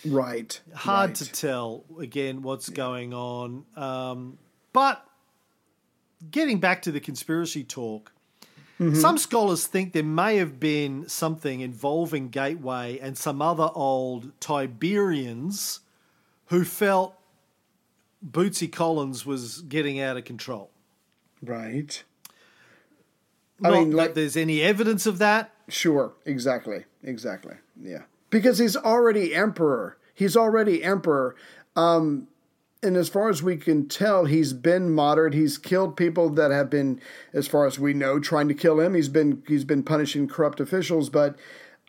[0.06, 0.60] Right.
[0.76, 1.16] hard right.
[1.16, 3.66] to tell again what's going on.
[3.76, 4.38] Um,
[4.74, 5.04] but
[6.32, 8.12] getting back to the conspiracy talk,
[8.78, 8.96] Mm-hmm.
[8.96, 15.80] some scholars think there may have been something involving Gateway and some other old Tiberians
[16.48, 17.16] who felt
[18.22, 20.72] Bootsy Collins was getting out of control.
[21.42, 22.04] Right.
[23.64, 25.52] I Not mean, that like- there's any evidence of that.
[25.68, 27.56] Sure, exactly, exactly.
[27.82, 29.98] Yeah, because he's already emperor.
[30.14, 31.36] He's already emperor.
[31.76, 32.28] Um,
[32.84, 35.34] and as far as we can tell, he's been moderate.
[35.34, 37.02] He's killed people that have been,
[37.34, 38.94] as far as we know, trying to kill him.
[38.94, 41.36] He's been he's been punishing corrupt officials, but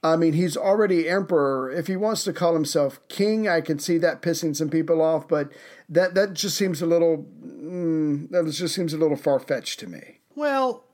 [0.02, 1.70] I mean, he's already emperor.
[1.70, 5.29] If he wants to call himself king, I can see that pissing some people off.
[5.29, 5.52] But
[5.88, 9.87] that that just seems a little mm, that just seems a little far fetched to
[9.87, 10.20] me.
[10.35, 10.85] Well,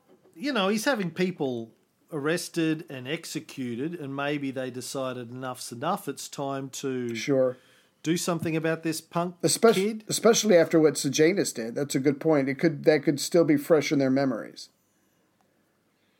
[0.42, 1.70] you know, he's having people
[2.11, 6.09] arrested and executed, and maybe they decided enough's enough.
[6.09, 7.57] It's time to Sure.
[8.02, 10.05] do something about this punk especially kid.
[10.09, 11.76] especially after what Sejanus did.
[11.76, 12.48] That's a good point.
[12.48, 14.68] It could that could still be fresh in their memories.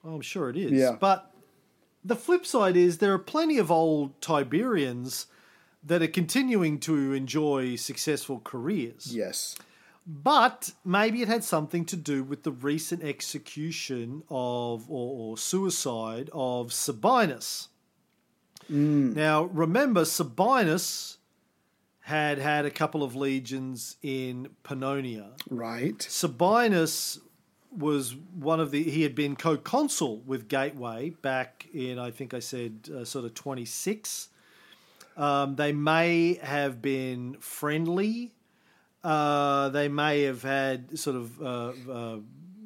[0.04, 0.70] Well, I'm sure it is.
[0.70, 0.96] Yeah.
[0.98, 1.35] But
[2.04, 5.26] the flip side is there are plenty of old Tiberians
[5.85, 9.14] that are continuing to enjoy successful careers.
[9.14, 9.56] Yes.
[10.06, 16.28] But maybe it had something to do with the recent execution of or, or suicide
[16.32, 17.68] of Sabinus.
[18.68, 21.18] Now, remember, Sabinus
[22.00, 25.30] had had a couple of legions in Pannonia.
[25.48, 25.98] Right.
[25.98, 27.18] Sabinus
[27.76, 32.38] was one of the he had been co-consul with Gateway back in I think I
[32.38, 34.28] said uh, sort of 26
[35.16, 38.32] um, they may have been friendly
[39.04, 42.16] uh, they may have had sort of uh, uh,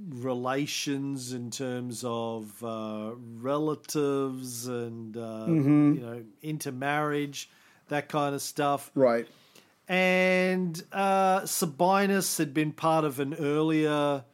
[0.08, 7.50] relations in terms of uh, relatives and uh, you know intermarriage
[7.88, 9.26] that kind of stuff Right.
[9.88, 14.24] and uh, Sabinus had been part of an earlier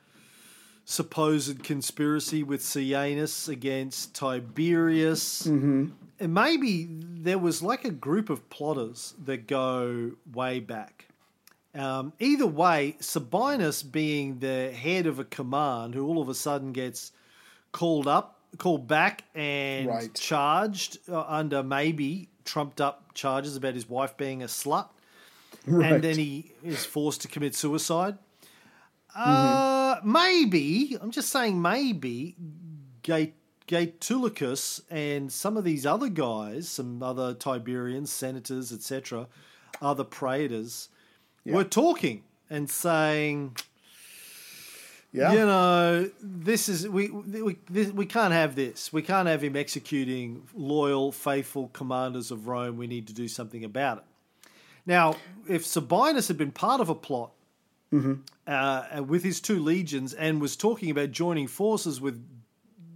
[0.84, 5.46] supposed conspiracy with Sejanus against Tiberius.
[5.46, 5.86] Mm-hmm.
[6.20, 11.06] And maybe there was like a group of plotters that go way back.
[11.74, 16.72] Um, either way, Sabinus being the head of a command who all of a sudden
[16.72, 17.12] gets
[17.72, 20.14] called up, called back, and Right.
[20.14, 24.88] charged uh, under maybe trumped up charges about his wife being a slut
[25.66, 25.92] Right.
[25.92, 28.18] and then he is forced to commit suicide.
[29.14, 32.34] Uh, maybe I'm just saying maybe
[33.02, 33.34] Gate
[33.68, 39.28] Gaetulicus and some of these other guys, some other Tiberians, senators, etc.,
[39.80, 40.88] other praetors,
[41.44, 43.56] were talking and saying,
[45.12, 45.32] yeah.
[45.32, 48.92] you know, this is we we this, we can't have this.
[48.92, 52.76] We can't have him executing loyal, faithful commanders of Rome.
[52.76, 54.04] We need to do something about it.
[54.86, 55.16] Now,
[55.48, 57.30] if Sabinus had been part of a plot
[58.46, 62.24] uh, with his two legions and was talking about joining forces with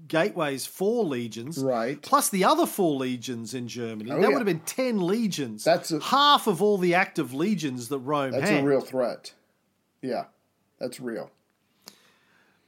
[0.09, 2.01] Gateway's four legions, Right.
[2.01, 4.29] plus the other four legions in Germany, oh, that yeah.
[4.29, 5.65] would have been ten legions.
[5.65, 8.43] That's a- half of all the active legions that Rome had.
[8.43, 8.65] That's had.
[8.65, 9.33] a real threat.
[10.03, 10.25] Yeah.
[10.79, 11.31] That's real.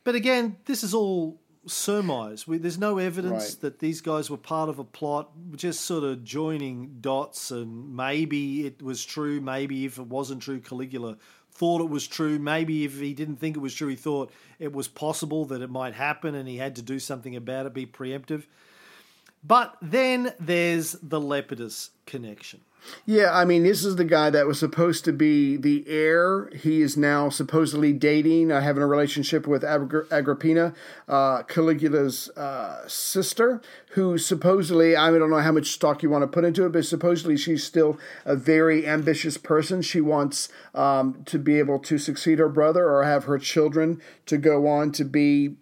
[0.05, 2.47] But again, this is all surmise.
[2.49, 3.61] We, there's no evidence Right.
[3.61, 8.65] that these guys were part of a plot, just sort of joining dots, and maybe
[8.67, 9.41] it was true.
[9.41, 11.19] Maybe if it wasn't true, Caligula
[11.59, 12.39] thought it was true.
[12.39, 15.71] Maybe if he didn't think it was true, he thought it was possible that it
[15.71, 18.45] might happen and he had to do something about it, be preemptive.
[19.43, 22.61] But then there's the Lepidus connection.
[23.07, 26.51] Yeah, I mean, this is the guy that was supposed to be the heir.
[26.55, 30.75] He is now supposedly dating, uh, having a relationship with Agri- Agrippina,
[31.09, 36.29] uh, Caligula's uh, sister, who supposedly, I don't know how much stock you want to
[36.29, 39.83] put into it, but supposedly she's still a very ambitious person.
[39.83, 44.39] She wants um, to be able to succeed her brother or have her children to
[44.39, 45.57] go on to be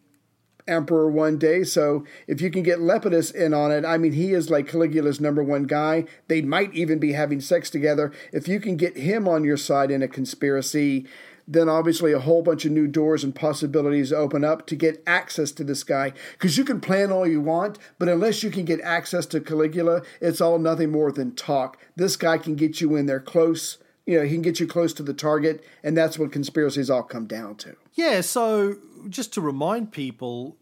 [0.69, 1.65] emperor one day.
[1.65, 5.21] So if you can get Lepidus in on it, I mean, he is like Caligula's
[5.21, 6.05] number one guy.
[6.29, 8.13] They might even be having sex together.
[8.33, 11.07] If you can get him on your side in a conspiracy,
[11.49, 15.53] then obviously a whole bunch of new doors and possibilities open up to get access
[15.53, 16.13] to this guy.
[16.33, 20.03] Because you can plan all you want, but unless you can get access to Caligula,
[20.21, 21.79] it's all nothing more than talk.
[21.95, 23.79] This guy can get you in there close.
[24.07, 27.03] You know, he can get you close to the target, and that's what conspiracies all
[27.03, 27.77] come down to.
[27.95, 28.77] Yeah, so
[29.09, 30.57] just to remind people,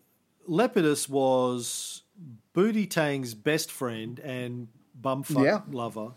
[0.49, 2.03] Lepidus was
[2.55, 4.69] Booty Tang's best friend and
[5.01, 5.61] bumfuck Yeah.
[5.71, 6.13] lover.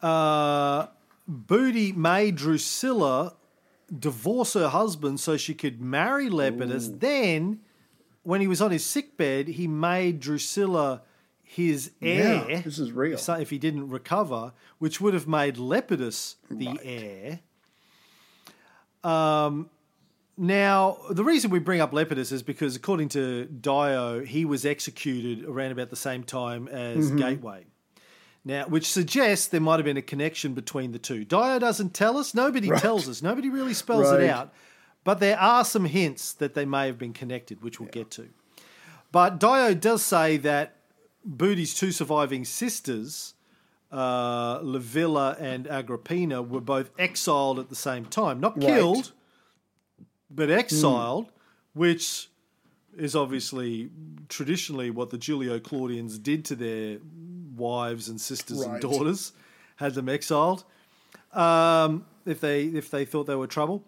[0.00, 0.86] Uh,
[1.28, 3.34] Booty made Drusilla
[3.96, 7.00] divorce her husband so she could marry Lepidus.
[7.00, 7.60] Then,
[8.22, 11.02] when he was on his sickbed, he made Drusilla
[11.52, 12.46] his heir.
[12.48, 13.18] Yeah, this is real.
[13.18, 17.40] So if he didn't recover, which would have made Lepidus the heir.
[19.02, 19.68] Um,
[20.36, 25.44] now, the reason we bring up Lepidus is because, according to Dio, he was executed
[25.44, 27.16] around about the same time as Mm-hmm.
[27.16, 27.66] Gateway.
[28.44, 31.24] Now, which suggests there might have been a connection between the two.
[31.24, 32.32] Dio doesn't tell us.
[32.34, 33.22] Nobody tells us.
[33.22, 34.22] Nobody really spells Right.
[34.22, 34.54] it out.
[35.02, 38.28] But there are some hints that they may have been connected, which we'll get to.
[39.12, 40.76] But Dio does say that
[41.24, 43.34] Booty's two surviving sisters,
[43.92, 48.40] uh, Livilla and Agrippina, were both exiled at the same time.
[48.40, 48.66] Not Right.
[48.66, 49.12] killed,
[50.30, 51.30] but exiled,
[51.74, 52.28] which
[52.96, 53.90] is obviously
[54.28, 56.98] traditionally what the Julio Claudians did to their
[57.56, 59.32] wives and sisters and daughters,
[59.76, 60.64] had them exiled
[61.32, 63.84] um, if they if they thought they were trouble.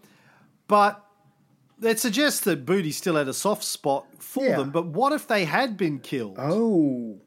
[0.68, 1.04] But
[1.82, 4.56] it suggests that Booty still had a soft spot for Yeah.
[4.58, 4.70] them.
[4.70, 6.36] But what if they had been killed?
[6.38, 7.20] Oh.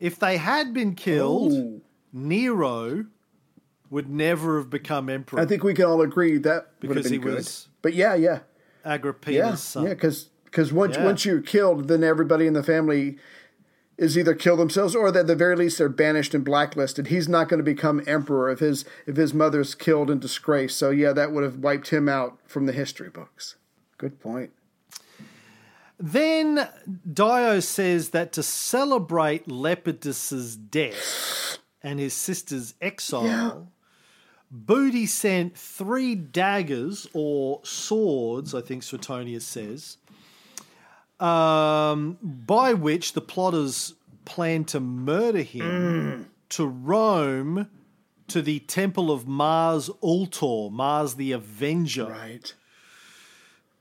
[0.00, 1.80] If they had been killed, Oh.
[2.12, 3.06] Nero
[3.90, 5.40] would never have become emperor.
[5.40, 7.34] I think we can all agree that would have Because been he good.
[7.36, 8.40] was but yeah, yeah,
[8.84, 9.82] Agrippina's yeah, son.
[9.84, 9.90] yeah.
[9.90, 11.04] Because because once Yeah.
[11.04, 13.18] once you're killed, then everybody in the family
[13.98, 17.06] is either kill themselves or at the very least they're banished and blacklisted.
[17.08, 20.74] He's not going to become emperor if his if his mother's killed in disgrace.
[20.74, 23.56] So yeah, that would have wiped him out from the history books.
[24.02, 24.50] Good point.
[25.96, 26.68] Then
[27.12, 33.52] Dio says that to celebrate Lepidus's death and his sister's exile, Yeah.
[34.50, 39.98] Booty sent three daggers or swords, I think Suetonius says,
[41.20, 43.94] um, by which the plotters
[44.24, 47.68] planned to murder him to Rome
[48.26, 52.52] to the temple of Mars Ultor, Mars the Avenger Right.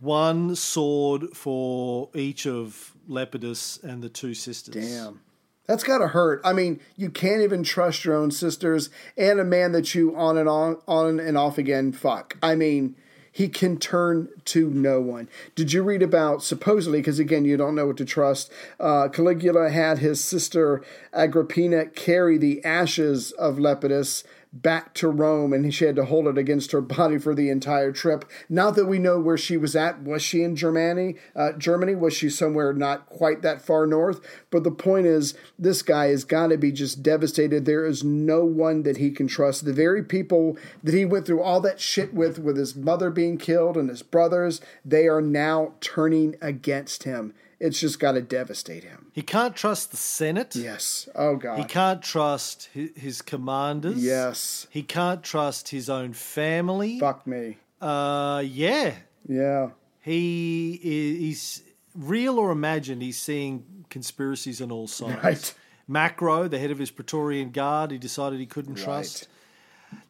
[0.02, 4.76] One sword for each of Lepidus and the two sisters.
[4.76, 5.22] Damn.
[5.68, 6.42] That's gotta hurt.
[6.44, 10.38] I mean, you can't even trust your own sisters and a man that you on
[10.38, 12.36] and on on and off again fuck.
[12.42, 12.96] I mean,
[13.32, 15.30] he can turn to no one.
[15.56, 17.00] Did you read about supposedly?
[17.00, 18.52] Because again, you don't know what to trust.
[18.80, 20.84] Uh, Caligula had his sister
[21.14, 24.24] Agrippina carry the ashes of Lepidus
[24.54, 27.92] back to Rome, and she had to hold it against her body for the entire
[27.92, 28.26] trip.
[28.50, 30.04] Not that we know where she was at.
[30.04, 31.16] Was she in Germany?
[31.36, 31.96] Uh, Germany?
[31.96, 34.20] Was she somewhere not quite that far north?
[34.50, 37.66] But the point is, this guy has got to be just devastated.
[37.66, 39.64] There is no one that he can trust.
[39.64, 43.38] The very people that he went through all that shit with, with his mother being
[43.38, 47.34] killed and his brothers, they are now turning against him.
[47.60, 49.01] It's just got to devastate him.
[49.14, 50.56] He can't trust the Senate.
[50.56, 51.10] Yes.
[51.16, 51.60] Oh God.
[51.60, 54.04] He can't trust his, his commanders.
[54.04, 54.68] Yes.
[54.70, 57.00] He can't trust his own family.
[57.00, 57.58] Fuck me.
[57.82, 58.94] Uh, yeah.
[59.28, 59.72] Yeah.
[60.00, 61.64] He is he's
[61.96, 63.02] real or imagined.
[63.02, 65.24] He's seeing conspiracies on all sides.
[65.24, 65.54] Right.
[65.88, 69.28] Macro, the head of his Praetorian Guard, he decided he couldn't trust.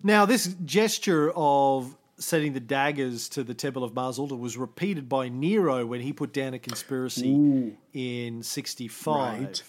[0.03, 5.09] Now, this gesture of setting the daggers to the Temple of Mars Ultor was repeated
[5.09, 9.39] by Nero when he put down a conspiracy in 65.
[9.39, 9.63] Right.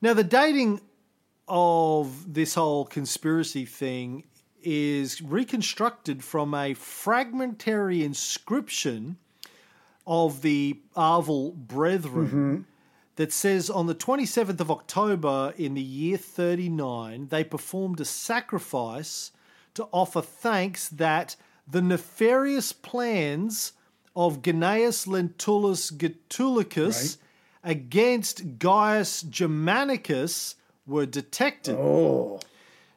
[0.00, 0.80] Now, the dating
[1.48, 4.24] of this whole conspiracy thing
[4.62, 9.16] is reconstructed from a fragmentary inscription
[10.06, 12.60] of the Arval Brethren mm-hmm.
[13.16, 19.32] that says on the 27th of October in the year 39, they performed a sacrifice
[19.74, 21.36] to offer thanks that
[21.70, 23.72] the nefarious plans
[24.16, 27.18] of Gnaeus Lentulus Gaetulicus
[27.62, 30.56] against Gaius Germanicus
[30.86, 31.76] were detected.
[31.76, 32.40] Oh.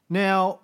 [0.10, 0.60] Now,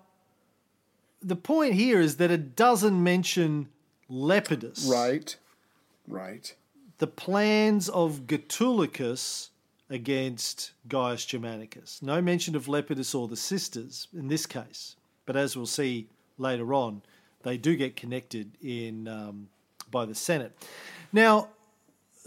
[1.21, 3.69] the point here is that it doesn't mention
[4.09, 4.89] Lepidus.
[4.89, 5.35] Right.
[6.07, 6.55] Right.
[6.97, 9.49] The plans of Gaetulicus
[9.89, 12.01] against Gaius Germanicus.
[12.01, 14.95] No mention of Lepidus or the sisters in this case.
[15.25, 17.01] But as we'll see later on,
[17.43, 19.49] they do get connected in um,
[19.91, 20.57] by the Senate.
[21.11, 21.49] Now,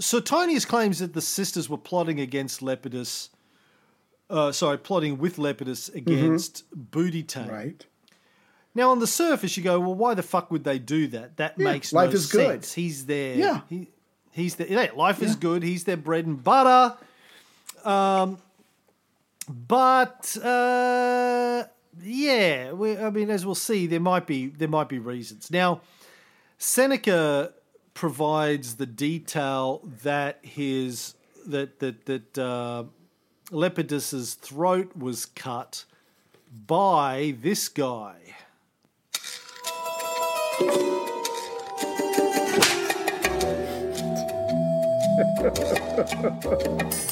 [0.01, 3.29] Suetonius claims that the sisters were plotting against Lepidus,
[4.31, 7.51] uh, sorry, plotting with Lepidus against Boudicca.
[7.51, 7.87] Right.
[8.75, 11.37] Now, on the surface, you go, well, why the fuck would they do that?
[11.37, 12.47] That makes life no is good.
[12.47, 12.73] sense.
[12.73, 13.35] He's there.
[13.35, 13.61] Yeah.
[13.69, 13.89] he,
[14.31, 15.63] he's their, yeah, life is good.
[15.63, 16.97] He's their bread and butter.
[17.85, 18.39] Um,
[19.49, 21.65] but uh,
[22.01, 25.51] yeah, we, I mean, as we'll see, there might be there might be reasons.
[25.51, 25.83] Now,
[26.59, 27.53] Seneca
[27.95, 31.15] provides the detail that his
[31.47, 32.85] that that that uh,
[33.51, 35.85] Lepidus's throat was cut
[36.67, 38.17] by this guy.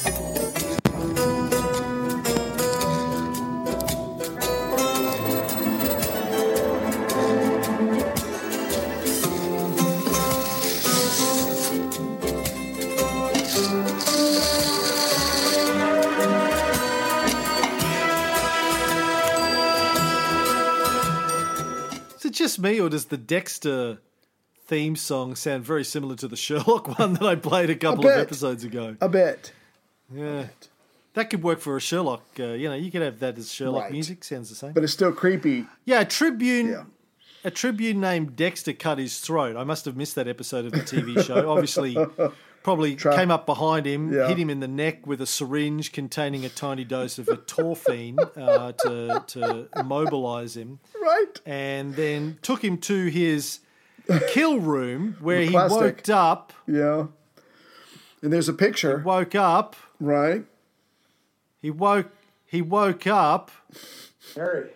[22.51, 23.99] just me, or does the Dexter
[24.65, 28.17] theme song sound very similar to the Sherlock one that I played a couple of
[28.17, 28.95] episodes ago?
[28.99, 29.53] A bit.
[30.13, 30.47] Yeah,
[31.13, 32.23] that could work for a Sherlock.
[32.37, 33.91] Uh, you know, you could have that as Sherlock Right.
[33.93, 34.23] music.
[34.25, 34.73] Sounds the same.
[34.73, 35.65] But it's still creepy.
[35.85, 36.67] yeah, a Tribune.
[36.69, 36.83] Yeah.
[37.43, 39.55] A Tribune named Dexter cut his throat.
[39.57, 41.49] I must have missed that episode of the TV show.
[41.51, 41.97] Obviously,
[42.63, 44.27] probably came up behind him, Yeah.
[44.27, 48.71] hit him in the neck with a syringe containing a tiny dose of etorphine uh,
[48.73, 51.39] to to immobilize him Right.
[51.45, 53.59] and then took him to his
[54.29, 56.53] kill room where he woke up.
[56.67, 57.07] Yeah.
[58.21, 58.99] And there's a picture.
[58.99, 59.75] He Woke up.
[59.99, 60.45] Right.
[61.61, 62.11] He woke.
[62.45, 63.49] He woke up.
[64.35, 64.69] Harry.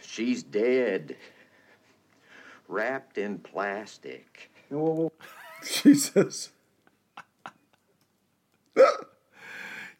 [0.00, 1.16] She's dead.
[2.68, 4.50] Wrapped in plastic.
[5.82, 6.50] Jesus.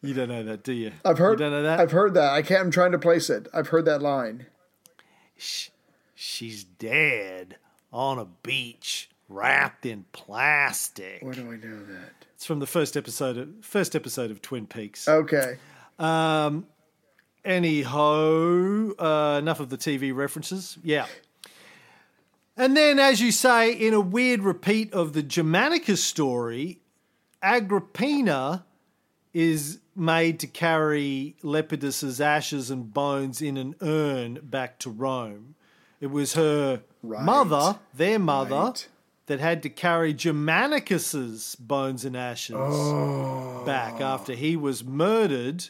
[0.03, 0.91] You don't know that, do you?
[1.05, 1.39] I've heard.
[1.39, 1.79] You don't know that.
[1.79, 2.33] I've heard that.
[2.33, 2.59] I can't.
[2.59, 3.47] I'm trying to place it.
[3.53, 4.47] I've heard that line.
[6.13, 7.55] She's dead
[7.93, 11.19] on a beach, wrapped in plastic.
[11.21, 12.25] Where do I know that?
[12.35, 15.07] It's from the first episode of first episode of Twin Peaks.
[15.07, 15.57] Okay.
[15.97, 16.67] Um,
[17.45, 20.77] anyhow, uh, enough of the TV references.
[20.83, 21.05] Yeah.
[22.57, 26.81] And then, as you say, in a weird repeat of the Germanicus story,
[27.43, 28.65] Agrippina
[29.33, 35.55] is made to carry Lepidus's ashes and bones in an urn back to Rome.
[35.99, 37.23] It was her Right.
[37.23, 38.87] mother, their mother, Right.
[39.27, 43.63] that had to carry Germanicus's bones and ashes Oh.
[43.65, 45.69] back after he was murdered.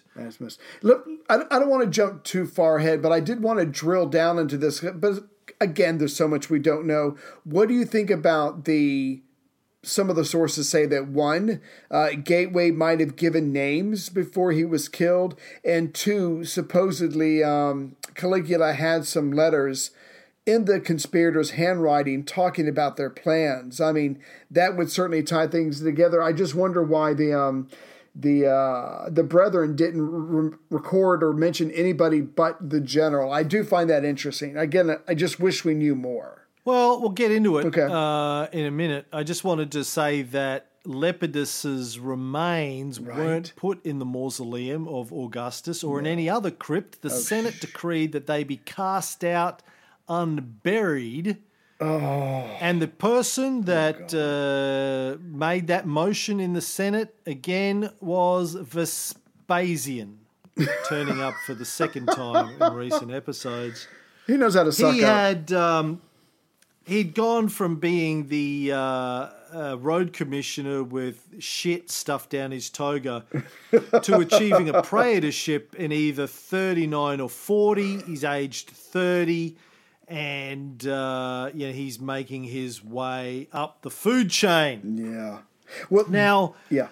[0.84, 4.06] Look, I don't want to jump too far ahead, but I did want to drill
[4.08, 4.80] down into this.
[4.82, 5.24] But
[5.60, 7.16] again, there's so much we don't know.
[7.44, 9.22] What do you think about the?
[9.84, 11.62] Some of the sources say that one,
[11.92, 18.74] uh, Gateway might have given names before he was killed, and two, supposedly um, Caligula
[18.74, 19.92] had some letters
[20.46, 23.80] in the conspirators' handwriting talking about their plans.
[23.80, 24.20] I mean,
[24.50, 26.22] that would certainly tie things together.
[26.22, 27.70] I just wonder why the um,
[28.16, 33.32] the uh, the brethren didn't re- record or mention anybody but the general.
[33.32, 34.58] I do find that interesting.
[34.58, 36.43] Again, I just wish we knew more.
[36.66, 37.88] Well, we'll get into it Okay.
[37.90, 39.06] uh, in a minute.
[39.12, 45.84] I just wanted to say that Lepidus's remains weren't put in the mausoleum of Augustus
[45.84, 46.96] or in any other crypt.
[46.98, 49.62] Oh, The Senate decreed that they be cast out
[50.10, 51.38] unburied.
[51.82, 52.58] Oh.
[52.62, 60.20] And the person that uh, made that motion in the Senate again was Vespasian,
[60.88, 63.88] turning up for the second time in recent episodes
[64.28, 65.10] He knows how to suck he up.
[65.10, 66.02] had um,
[66.86, 73.24] he'd gone from being the uh, uh, road commissioner with shit stuffed down his toga
[74.02, 79.56] to achieving a praetorship in either 39 or 40 he's aged 30
[80.08, 85.40] and uh, yeah, he's making his way up the food chain yeah.
[85.90, 86.88] Well, now Yeah.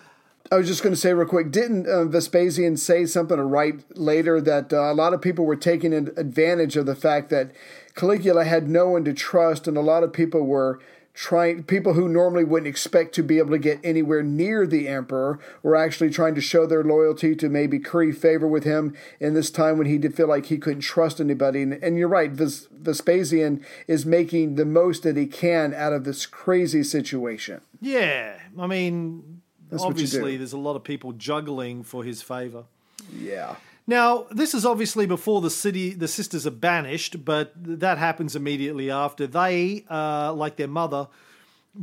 [0.52, 3.98] I was just going to say real quick, didn't uh, Vespasian say something or write
[3.98, 7.52] later that uh, a lot of people were taking advantage of the fact that
[7.96, 10.80] Caligula had no one to trust, and a lot of people were
[11.14, 15.39] trying, people who normally wouldn't expect to be able to get anywhere near the emperor
[15.62, 19.52] were actually trying to show their loyalty to maybe curry favor with him in this
[19.52, 21.64] time when he did feel like he couldn't trust anybody.
[21.64, 26.06] And, and you're right, Ves- Vespasian is making the most that he can out of
[26.06, 27.60] this crazy situation.
[27.82, 30.18] yeah i mean That's what you do.
[30.18, 32.64] obviously there's a lot of people juggling for his favor
[33.14, 33.56] Yeah.
[33.88, 38.92] Now, this is obviously before the city, the sisters are banished, but that happens immediately
[38.92, 39.28] after.
[39.28, 41.08] They, uh, like their mother,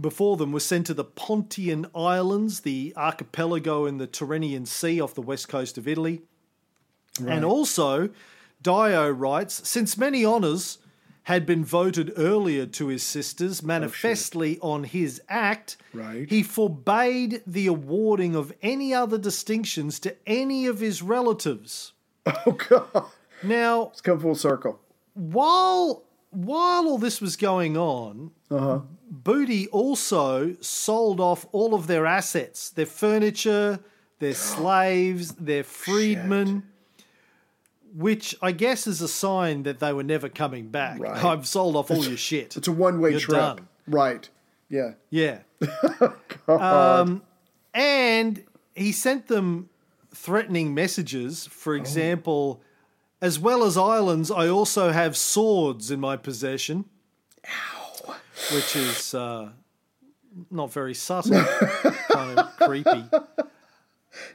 [0.00, 5.14] before them, were sent to the Pontian Islands, the archipelago in the Tyrrhenian Sea off
[5.14, 6.22] the west coast of Italy.
[7.26, 8.10] And also,
[8.62, 10.78] Dio writes, since many honours
[11.28, 16.28] had been voted earlier to his sisters, manifestly on his act, Right.
[16.28, 21.92] he forbade the awarding of any other distinctions to any of his relatives.
[22.46, 23.04] Oh, God.
[23.42, 24.80] Now, It's come full circle.
[25.14, 28.80] while while all this was going on, Uh-huh.
[29.10, 33.80] Booty also sold off all of their assets, their furniture,
[34.18, 36.62] their slaves, their freedmen,
[37.94, 41.00] which I guess is a sign that they were never coming back.
[41.00, 41.22] Right.
[41.24, 42.56] I've sold off all your shit.
[42.56, 43.38] It's a one way trip.
[43.38, 43.68] done.
[43.86, 44.28] Right.
[44.68, 44.92] Yeah.
[45.10, 45.40] Yeah.
[46.48, 47.22] um,
[47.74, 49.70] and he sent them
[50.14, 51.46] threatening messages.
[51.46, 52.62] For example,
[53.20, 56.84] as well as islands, I also have swords in my possession.
[57.46, 58.16] Ow.
[58.52, 59.50] Which is uh,
[60.50, 61.42] not very subtle,
[62.10, 63.04] kind of creepy.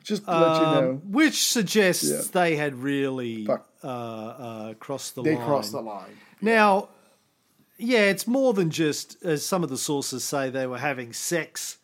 [0.04, 1.02] Just to let you Um, know.
[1.06, 2.22] which suggests Yeah.
[2.32, 3.68] they had really Fuck.
[3.84, 5.46] uh, uh, crossed the They line.
[5.46, 6.18] crossed the line.
[6.42, 6.90] Now,
[7.78, 11.78] yeah, it's more than just, as some of the sources say, they were having sex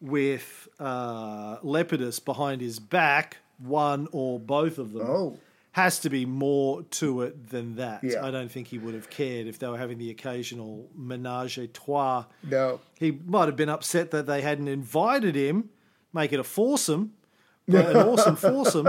[0.00, 5.06] with uh, Lepidus behind his back, one or both of them.
[5.06, 5.38] Oh.
[5.74, 8.02] Has to be more to it than that.
[8.02, 8.24] Yeah.
[8.26, 11.68] I don't think he would have cared if they were having the occasional menage a
[11.68, 12.24] trois.
[12.42, 12.80] No.
[12.98, 15.68] He might have been upset that they hadn't invited him,
[16.12, 17.12] make it a foursome,
[17.74, 18.84] an awesome foursome,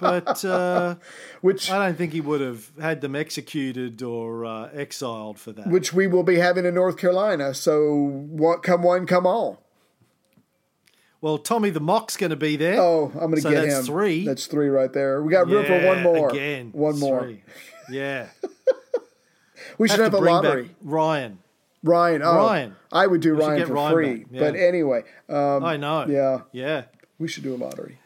[0.00, 0.96] but uh,
[1.40, 5.66] Which I don't think he would have had them executed or uh, exiled for that.
[5.68, 7.54] which we will be having in North Carolina.
[7.54, 9.60] So what come one, come all.
[11.20, 12.78] Well, Tommy the Mock's going to be there.
[12.78, 13.84] Oh, I'm gonna So get that's him.
[13.86, 14.26] three.
[14.26, 15.22] That's three right there.
[15.22, 16.28] We got room for one more.
[16.30, 17.22] Again, One more.
[17.22, 17.42] Three.
[17.90, 18.26] Yeah.
[19.78, 20.70] We should to have, a lottery.
[20.82, 21.38] Ryan.
[21.82, 22.22] Ryan.
[22.22, 22.76] Oh, Ryan.
[22.92, 24.26] I would do We Ryan for Ryan free.
[24.30, 24.40] yeah.
[24.40, 26.06] But anyway, um, I know.
[26.06, 26.40] yeah.
[26.52, 26.84] Yeah.
[27.18, 27.98] we should do a lottery.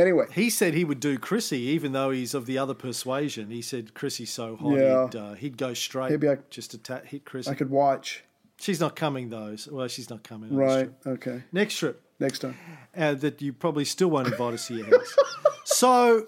[0.00, 3.50] Anyway, He said he would do Chrissy, even though he's of the other persuasion.
[3.50, 5.04] He said Chrissy's so hot, Yeah.
[5.06, 7.50] he'd, uh, he'd go straight, Maybe I- just to ta- hit Chrissy.
[7.50, 8.24] I could watch.
[8.58, 9.56] She's not coming though.
[9.56, 10.54] so- Well, she's not coming.
[10.54, 10.90] Right.
[11.06, 11.42] Okay.
[11.52, 12.56] Next trip, Next time.
[12.96, 15.16] uh, that you probably still won't invite us to your house.
[15.64, 16.24] so,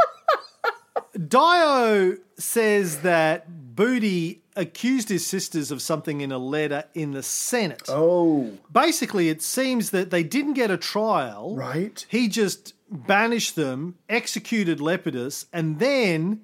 [1.29, 7.83] Dio says that Booty accused his sisters of something in a letter in the Senate.
[7.89, 11.55] Oh, Basically, it seems that they didn't get a trial.
[11.57, 12.05] right.
[12.09, 16.43] He just banished them, executed Lepidus, and then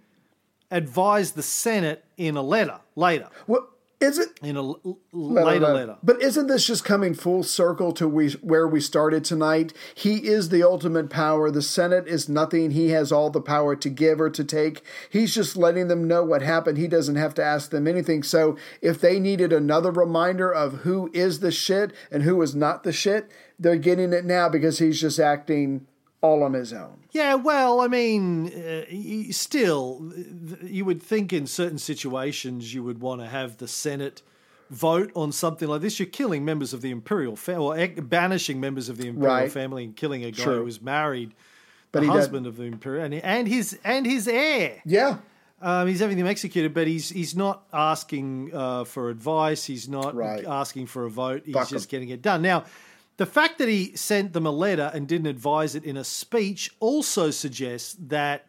[0.70, 3.28] advised the Senate in a letter later.
[3.46, 3.68] What
[4.00, 4.28] is it?
[4.42, 5.96] In a l- l- later letter.
[6.02, 9.72] But isn't this just coming full circle to we, where we started tonight?
[9.94, 11.50] He is the ultimate power.
[11.50, 12.70] The Senate is nothing.
[12.70, 14.82] He has all the power to give or to take.
[15.10, 16.78] He's just letting them know what happened.
[16.78, 18.22] He doesn't have to ask them anything.
[18.22, 22.84] So if they needed another reminder of who is the shit and who is not
[22.84, 23.28] the shit,
[23.58, 25.86] they're getting it now because he's just acting
[26.20, 26.98] all on his own.
[27.12, 30.12] Yeah, well, I mean, uh, still,
[30.62, 34.22] you would think in certain situations you would want to have the Senate
[34.70, 35.98] vote on something like this.
[35.98, 39.52] You're killing members of the imperial family, or banishing members of the imperial Right.
[39.52, 40.58] family, and killing a guy True.
[40.58, 41.34] who was married,
[41.92, 44.82] But the husband of the imperial, and, and his and his heir.
[44.84, 45.18] Yeah.
[45.60, 49.64] Um, he's having them executed, but he's he's not asking uh, for advice.
[49.64, 50.44] He's not Right.
[50.46, 51.42] asking for a vote.
[51.46, 51.90] He's Fuck just him.
[51.90, 52.42] getting it done.
[52.42, 52.64] Now,
[53.18, 56.70] the fact that he sent them a letter and didn't advise it in a speech
[56.80, 58.46] also suggests that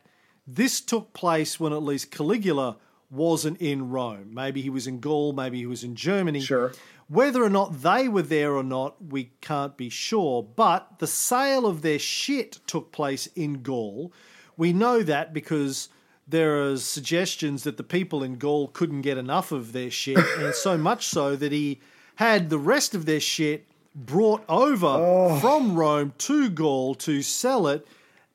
[0.47, 2.78] this took place when at least Caligula
[3.09, 4.32] wasn't in Rome.
[4.32, 5.34] Maybe he was in Gaul.
[5.34, 6.41] Maybe he was in Germany.
[6.41, 6.72] Sure.
[7.07, 10.43] Whether or not they were there or not, we can't be sure.
[10.43, 14.13] But the sale of their shit took place in Gaul.
[14.55, 15.89] We know that because
[16.28, 20.53] there are suggestions that the people in Gaul couldn't get enough of their shit, and
[20.53, 21.82] so much so that he
[22.15, 27.87] had the rest of their shit brought over from Rome to Gaul to sell it.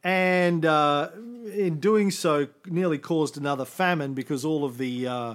[0.02, 1.11] And uh,
[1.55, 5.34] in doing so, nearly caused another famine because all of the uh,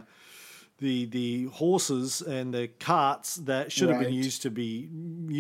[0.78, 4.86] the the horses and the carts that should have been used to be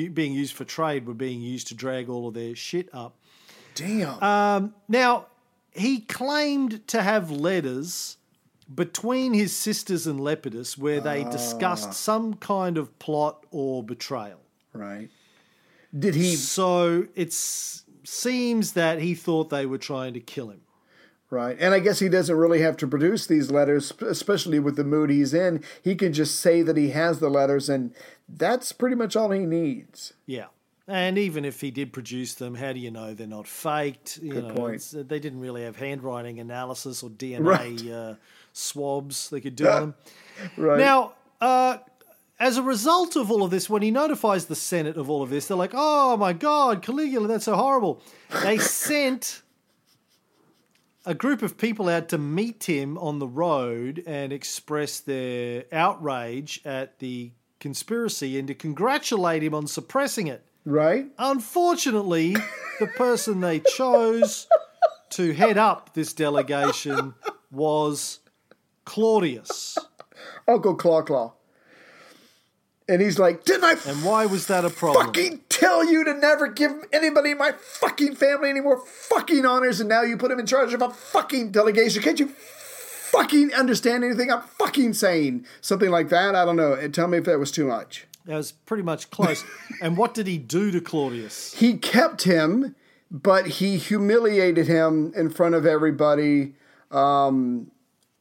[0.09, 3.15] being used for trade were being used to drag all of their shit up.
[3.75, 4.21] Damn.
[4.23, 5.27] Um, now
[5.71, 8.17] he claimed to have letters
[8.73, 11.29] between his sisters and Lepidus where they Ah.
[11.29, 14.39] discussed some kind of plot or betrayal.
[14.79, 15.09] Right.
[15.97, 20.61] Did he So it seems that he thought they were trying to kill him.
[21.31, 21.55] Right.
[21.59, 25.11] And I guess he doesn't really have to produce these letters, especially with the mood
[25.11, 25.63] he's in.
[25.83, 27.93] He can just say that he has the letters, and
[28.27, 30.13] that's pretty much all he needs.
[30.25, 30.45] Yeah.
[30.87, 34.17] And even if he did produce them, how do you know they're not faked?
[34.23, 34.91] You Good know, point.
[34.91, 37.91] they didn't really have handwriting analysis or DNA Right.
[37.91, 38.15] uh,
[38.53, 39.95] swabs they could do on them.
[40.57, 40.79] Right.
[40.79, 41.77] Now, uh,
[42.39, 45.29] as a result of all of this, when he notifies the Senate of all of
[45.29, 48.01] this, they're like, "Oh my God, Caligula, that's so horrible."
[48.43, 49.41] They sent
[51.05, 56.61] a group of people out to meet him on the road and express their outrage
[56.65, 60.45] at the conspiracy and to congratulate him on suppressing it.
[60.65, 61.07] right?
[61.17, 62.35] Unfortunately,
[62.79, 64.47] the person they chose
[65.09, 67.15] to head up this delegation
[67.51, 68.19] was
[68.85, 69.77] Claudius.
[70.47, 71.33] Uncle Claw Claw.
[72.89, 75.05] And he's like, Didn't I And why was that a problem?
[75.05, 79.79] fucking tell you to never give anybody in my fucking family any more fucking honors,
[79.79, 82.01] and now you put him in charge of a fucking delegation?
[82.01, 85.45] Can't you fucking understand anything I'm fucking saying?
[85.61, 86.35] Something like that?
[86.35, 86.73] I don't know.
[86.73, 88.05] And Tell me if that was too much.
[88.25, 89.43] That was pretty much close.
[89.81, 91.53] and what did he do to Claudius?
[91.53, 92.75] he kept him,
[93.11, 96.53] but he humiliated him in front of everybody.
[96.91, 97.71] Um,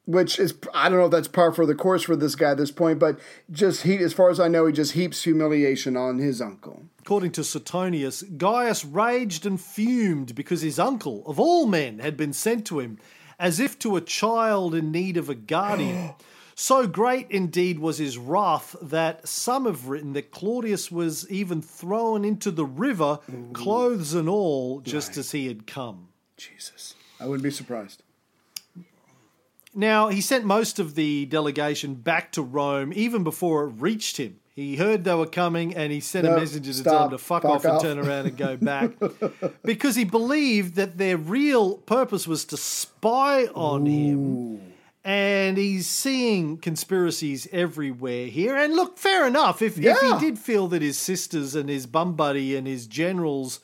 [0.08, 2.56] which is I don't know if that's par for the course for this guy at
[2.56, 6.18] this point, but just he, as far as I know, he just heaps humiliation on
[6.18, 6.84] his uncle.
[7.00, 12.32] According to Suetonius, Gaius raged and fumed because his uncle, of all men, had been
[12.32, 12.98] sent to him,
[13.38, 16.14] as if to a child in need of a guardian.
[16.54, 22.24] so great indeed was his wrath that some have written that Claudius was even thrown
[22.24, 23.18] into the river,
[23.52, 26.08] clothes and all, just as he had come.
[26.38, 28.02] Jesus, I wouldn't be surprised.
[29.78, 34.40] Now, he sent most of the delegation back to Rome even before it reached him.
[34.52, 37.18] He heard they were coming and he sent No, a messenger to tell them to
[37.18, 38.90] fuck, fuck off, and turn around and go back
[39.62, 44.60] because he believed that their real purpose was to spy on him.
[45.04, 48.56] And he's seeing conspiracies everywhere here.
[48.56, 49.62] And look, fair enough.
[49.62, 53.60] If, if he did feel that his sisters and his bum buddy and his generals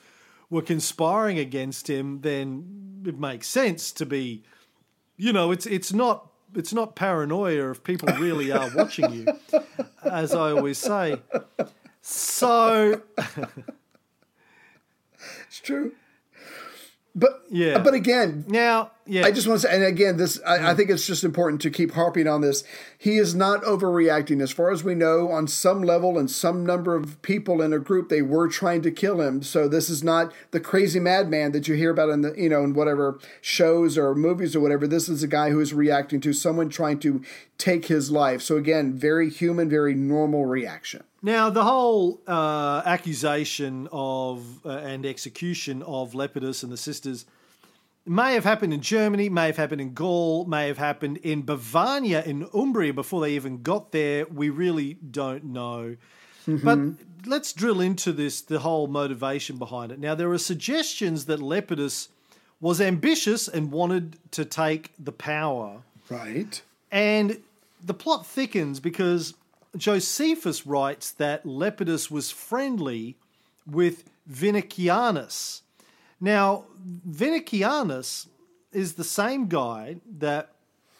[0.49, 4.45] were conspiring against him, then it makes sense to be
[5.17, 9.35] you know, it's it's not it's not paranoia if people really are watching you,
[10.05, 11.21] as I always say.
[12.01, 13.01] So
[15.49, 15.93] It's true.
[17.15, 17.79] But Yeah.
[17.79, 20.89] but again, Now, yeah, I just want to say, and again, this I, I think
[20.89, 22.65] it's just important to keep harping on this.
[22.97, 24.41] He is not overreacting.
[24.41, 27.79] As far as we know, on some level and some number of people in a
[27.79, 29.43] group, they were trying to kill him.
[29.43, 32.65] So this is not the crazy madman that you hear about in the you know
[32.65, 34.87] in whatever shows or movies or whatever.
[34.87, 37.23] This is a guy who is reacting to someone trying to
[37.59, 38.41] take his life.
[38.41, 41.05] So again, very human, very normal reaction.
[41.23, 47.25] Now, the whole uh, accusation of uh, and execution of Lepidus and the sisters
[48.07, 52.25] may have happened in Germany, may have happened in Gaul, may have happened in Bevagna,
[52.27, 54.27] in Umbria before they even got there.
[54.27, 55.97] We really don't know.
[56.47, 56.65] Mm-hmm.
[56.65, 59.99] But let's drill into this, the whole motivation behind it.
[59.99, 62.09] Now, there are suggestions that Lepidus
[62.61, 65.83] was ambitious and wanted to take the power.
[66.09, 66.61] Right.
[66.91, 67.41] And
[67.83, 69.35] the plot thickens because
[69.77, 73.17] Josephus writes that Lepidus was friendly
[73.67, 75.63] with Vinicianus.
[76.25, 76.64] Now,
[77.07, 78.29] Vinicianus
[78.72, 80.53] is the same guy that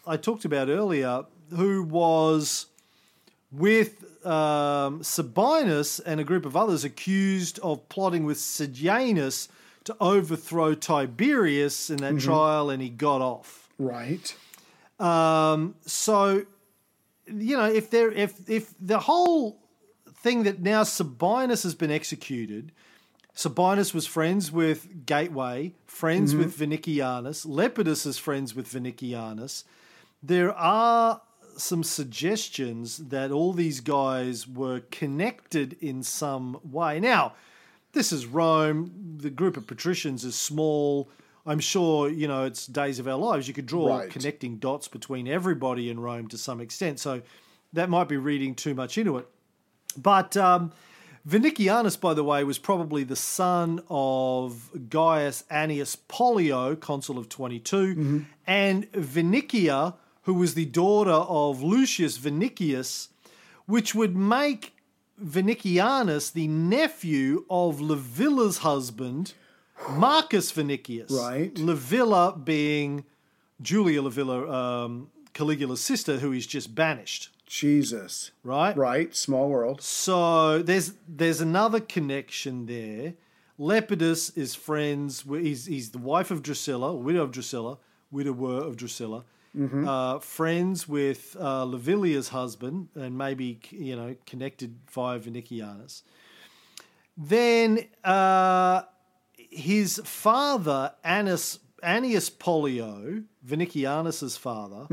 [0.07, 2.67] I talked about earlier who was
[3.51, 9.49] with um, Sabinus and a group of others accused of plotting with Sejanus
[9.85, 13.71] to overthrow Tiberius in that trial, and he got off.
[13.79, 14.37] Right.
[15.01, 16.45] Um, so,
[17.27, 19.59] you know, if there, if if the whole
[20.17, 22.73] thing that now Sabinus has been executed,
[23.35, 29.65] Sabinus was friends with Gateway, friends with Vinicianus, Lepidus is friends with Vinicianus.
[30.23, 31.21] There are
[31.57, 37.01] some suggestions that all these guys were connected in some way.
[37.01, 37.33] Now,
[37.93, 39.19] this is Rome.
[39.21, 41.09] The group of patricians is small.
[41.47, 43.47] I'm sure, you know, it's days of our lives.
[43.49, 44.11] You could draw Right.
[44.11, 46.99] connecting dots between everybody in Rome to some extent.
[47.01, 47.21] So
[47.73, 49.29] that might be reading too much into it.
[49.97, 50.73] But um,
[51.25, 58.27] Vinicianus, by the way, was probably the son of Gaius Annius Pollio, consul of 22,
[58.47, 63.09] and Vinicia, who was the daughter of Lucius Vinicius,
[63.67, 64.75] which would make
[65.19, 69.33] Vinicianus the nephew of Livilla's husband,
[69.91, 71.11] Marcus Vinicius.
[71.11, 71.55] Right.
[71.55, 73.05] Livilla being
[73.63, 78.31] Julia Livilla, um, Caligula's sister, who is just banished, Jesus.
[78.43, 78.77] right?
[78.77, 79.15] Right.
[79.15, 79.81] Small world.
[79.83, 83.15] So there's there's another connection there.
[83.59, 85.25] Lepidus is friends.
[85.25, 87.79] With, he's he's the wife of Drusilla, widow of Drusilla,
[88.11, 89.25] widower of Drusilla.
[89.57, 96.03] Uh, friends with uh, Livilla's husband, and maybe you know connected via Vinicianus.
[97.17, 98.83] Then uh,
[99.37, 104.87] his father Annis Annius Pollio, Vinicianus's father,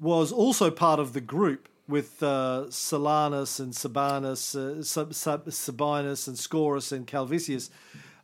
[0.00, 6.28] was also part of the group with uh, Silanus and Sabanus, uh, Sab- Sab- Sabinus
[6.28, 7.70] and Scaurus and Calvisius.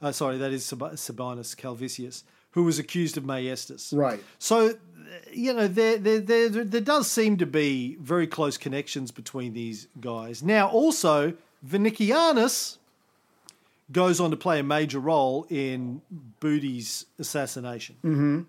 [0.01, 3.97] Uh, sorry, that is Sab- Sabinus Calvisius, who was accused of maiestas.
[3.97, 4.23] Right.
[4.39, 4.75] So,
[5.33, 9.89] you know, there, there, there, there does seem to be very close connections between these
[10.01, 10.43] guys.
[10.43, 12.79] Now, also, Vinicianus
[13.93, 16.01] goes on to play a major role in
[16.39, 17.97] Booty's assassination.
[18.05, 18.41] Mm-hmm.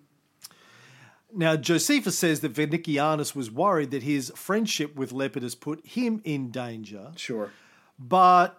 [1.34, 6.52] Now, Josephus says that Vinicianus was worried that his friendship with Lepidus put him in
[6.52, 7.52] danger, Sure.
[7.98, 8.58] but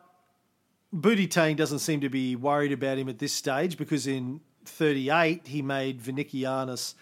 [0.92, 5.46] Booty Tang doesn't seem to be worried about him at this stage because in 38
[5.48, 6.94] he made Vinicianus,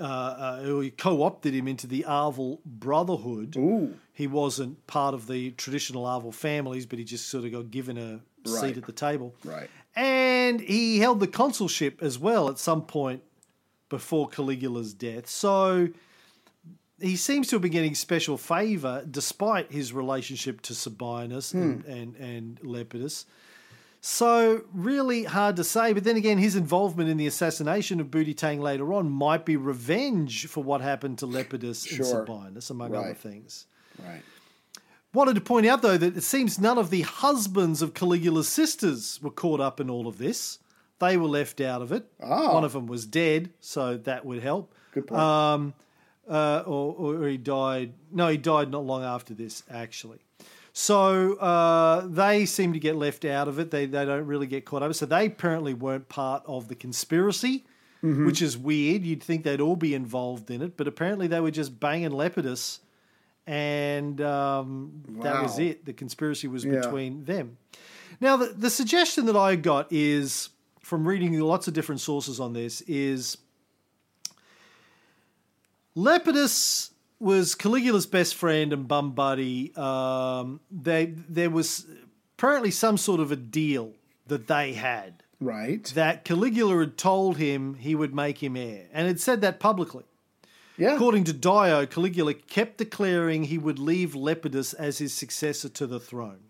[0.00, 3.56] uh, uh, co opted him into the Arval Brotherhood.
[3.56, 3.94] Ooh.
[4.12, 7.96] He wasn't part of the traditional Arval families, but he just sort of got given
[7.98, 8.60] a Right.
[8.60, 9.34] seat at the table.
[9.44, 9.68] Right.
[9.96, 13.22] And he held the consulship as well at some point
[13.88, 15.28] before Caligula's death.
[15.28, 15.88] So
[17.00, 21.90] he seems to have been getting special favour despite his relationship to Sabinus and, hmm.
[21.90, 23.26] and, and Lepidus.
[24.00, 25.92] So really hard to say.
[25.92, 29.56] But then again, his involvement in the assassination of Booty Tang later on might be
[29.56, 32.20] revenge for what happened to Lepidus Sure.
[32.20, 33.66] and Sabinus, among other things.
[33.98, 34.22] Right.
[35.12, 39.18] Wanted to point out, though, that it seems none of the husbands of Caligula's sisters
[39.22, 40.58] were caught up in all of this.
[40.98, 42.06] They were left out of it.
[42.22, 42.54] Oh.
[42.54, 44.72] One of them was dead, so that would help.
[44.92, 45.20] Good point.
[45.20, 45.74] Um,
[46.28, 47.92] uh, or, or he died.
[48.10, 50.18] No, he died not long after this, actually.
[50.72, 53.70] So uh, they seem to get left out of it.
[53.70, 54.94] They, they don't really get caught up.
[54.94, 57.64] So they apparently weren't part of the conspiracy,
[58.04, 58.26] Mm-hmm.
[58.26, 59.04] which is weird.
[59.06, 62.80] You'd think they'd all be involved in it, but apparently they were just banging Lepidus,
[63.46, 65.86] and um, that was it.
[65.86, 66.80] The conspiracy was Yeah.
[66.80, 67.56] between them.
[68.20, 70.50] Now, the, the suggestion that I got is
[70.86, 73.38] from reading lots of different sources on this is
[75.96, 79.74] Lepidus was Caligula's best friend and bum buddy.
[79.74, 81.86] Um, they there was
[82.38, 83.94] apparently some sort of a deal
[84.28, 85.24] that they had.
[85.38, 85.84] Right.
[85.94, 90.04] that Caligula had told him he would make him heir, and had said that publicly.
[90.78, 90.94] Yeah.
[90.94, 95.98] According to Dio, Caligula kept declaring he would leave Lepidus as his successor to the
[95.98, 96.44] throne.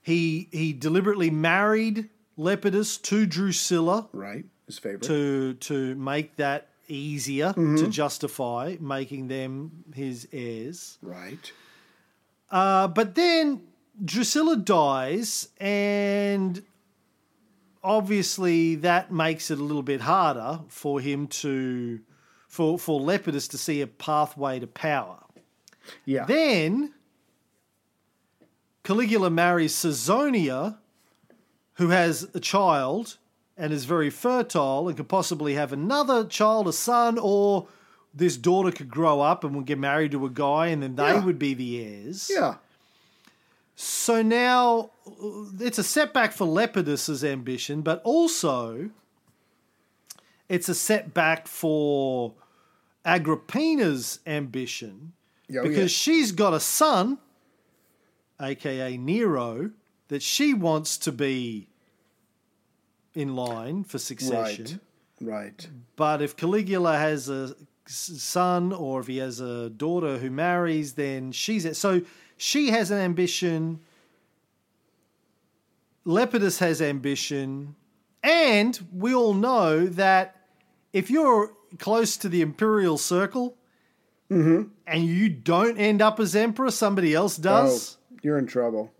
[0.00, 2.08] He he deliberately married
[2.42, 4.44] Lepidus to Drusilla Right.
[4.66, 5.02] His favorite.
[5.04, 10.98] to to make that easier to justify making them his heirs.
[11.02, 11.52] right.
[12.50, 13.62] Uh, but then
[14.04, 16.62] Drusilla dies, and
[17.82, 22.00] obviously that makes it a little bit harder for him to,
[22.48, 25.18] for for Lepidus to see a pathway to power.
[26.04, 26.24] Yeah.
[26.26, 26.92] Then
[28.84, 30.76] Caligula marries Caesonia,
[31.74, 33.16] who has a child
[33.56, 37.66] and is very fertile and could possibly have another child, a son, or
[38.14, 41.04] this daughter could grow up and would get married to a guy, and then they
[41.12, 41.24] Yeah.
[41.24, 42.30] would be the heirs.
[42.32, 42.56] yeah.
[43.74, 44.90] So now
[45.58, 48.90] it's a setback for Lepidus's ambition, but also
[50.48, 52.34] it's a setback for
[53.04, 55.12] Agrippina's ambition
[55.48, 56.14] Yeah, oh, because yeah.
[56.14, 57.18] she's got a son,
[58.40, 59.70] aka Nero,
[60.08, 61.68] that she wants to be
[63.14, 64.64] in line for succession.
[64.64, 64.78] Right.
[65.20, 65.68] Right.
[65.96, 67.54] But if Caligula has a
[67.86, 71.76] son or if he has a daughter who marries, then she's it.
[71.76, 72.02] So
[72.36, 73.80] she has an ambition.
[76.04, 77.76] Lepidus has ambition.
[78.22, 80.36] And we all know that
[80.92, 83.56] if you're close to the imperial circle
[84.30, 84.68] mm-hmm.
[84.86, 88.92] and you don't end up as emperor, somebody else does Oh, you're in trouble.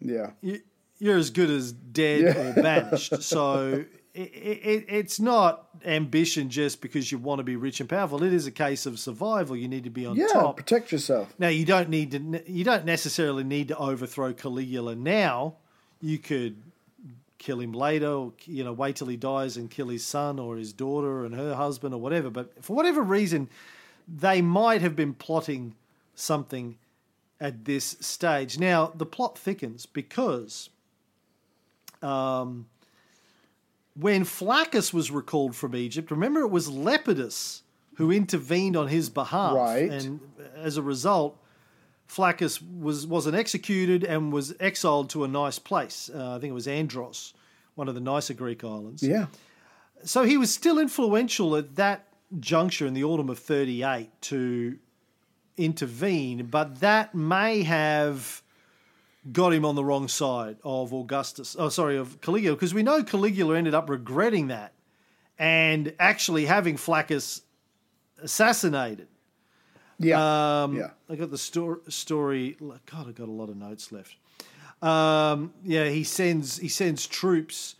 [0.00, 0.30] Yeah.
[0.40, 0.62] you-
[0.98, 2.50] you're as good as dead Yeah.
[2.50, 3.14] or banished.
[3.22, 8.22] So it, it, it's not ambition just because you want to be rich and powerful.
[8.22, 9.56] It is a case of survival.
[9.56, 10.26] You need to be on Yeah.
[10.26, 10.56] top.
[10.58, 11.32] Protect yourself.
[11.38, 12.42] Now you don't need to.
[12.52, 15.54] You don't necessarily need to overthrow Caligula now.
[16.02, 16.56] You could
[17.38, 20.56] kill him later, or you know, wait till he dies and kill his son or
[20.58, 22.28] his daughter and her husband or whatever.
[22.28, 23.48] But for whatever reason,
[24.06, 25.74] they might have been plotting
[26.14, 26.76] something
[27.40, 28.58] at this stage.
[28.58, 30.68] Now the plot thickens because
[32.02, 32.66] um,
[33.94, 37.62] when Flaccus was recalled from Egypt, remember it was Lepidus
[37.96, 39.90] who intervened on his behalf, Right.
[39.90, 40.20] and
[40.56, 41.36] as a result,
[42.06, 46.10] Flaccus was wasn't executed and was exiled to a nice place.
[46.12, 47.34] Uh, I think it was Andros,
[47.74, 49.02] one of the nicer Greek islands.
[49.02, 49.26] Yeah.
[50.02, 52.08] So he was still influential at that
[52.40, 54.78] juncture in the autumn of 38 to
[55.56, 58.42] intervene, but that may have
[59.32, 61.54] got him on the wrong side of Augustus.
[61.58, 64.72] Oh, sorry, of Caligula, because we know Caligula ended up regretting that
[65.38, 67.42] and actually having Flaccus
[68.22, 69.08] assassinated.
[69.98, 70.62] Yeah.
[70.62, 70.90] Um, Yeah.
[71.10, 72.56] I got the sto- story.
[72.60, 74.16] God, I've got a lot of notes left.
[74.82, 77.74] Um, yeah, he sends he sends troops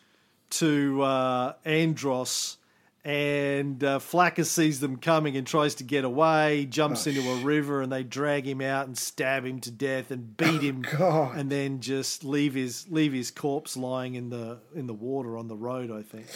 [0.50, 2.58] to uh, Andros,
[3.04, 6.66] and uh, Flaccus sees them coming and tries to get away.
[6.66, 10.10] Jumps Oh, into a river, and they drag him out and stab him to death
[10.10, 11.36] and beat him, God.
[11.36, 15.48] and then just leave his leave his corpse lying in the in the water on
[15.48, 15.90] the road.
[15.90, 16.26] I think.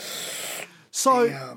[0.91, 1.57] So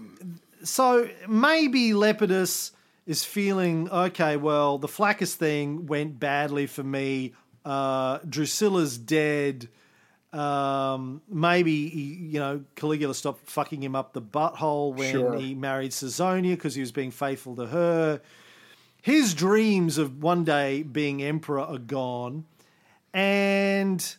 [0.64, 2.72] so maybe Lepidus
[3.06, 4.36] is feeling okay.
[4.36, 7.34] Well, the Flaccus thing went badly for me.
[7.64, 9.70] Uh, Drusilla's dead.
[10.34, 15.38] Um, maybe he, you know Caligula stopped fucking him up the butthole when Sure.
[15.38, 18.22] he married Caesonia because he was being faithful to her.
[19.02, 22.44] His dreams of one day being emperor are gone,
[23.14, 24.16] and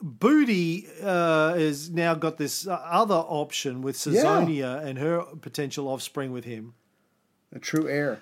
[0.00, 6.44] Booty uh, has now got this other option with Caesonia and her potential offspring with
[6.44, 6.74] him.
[7.52, 8.20] A true heir.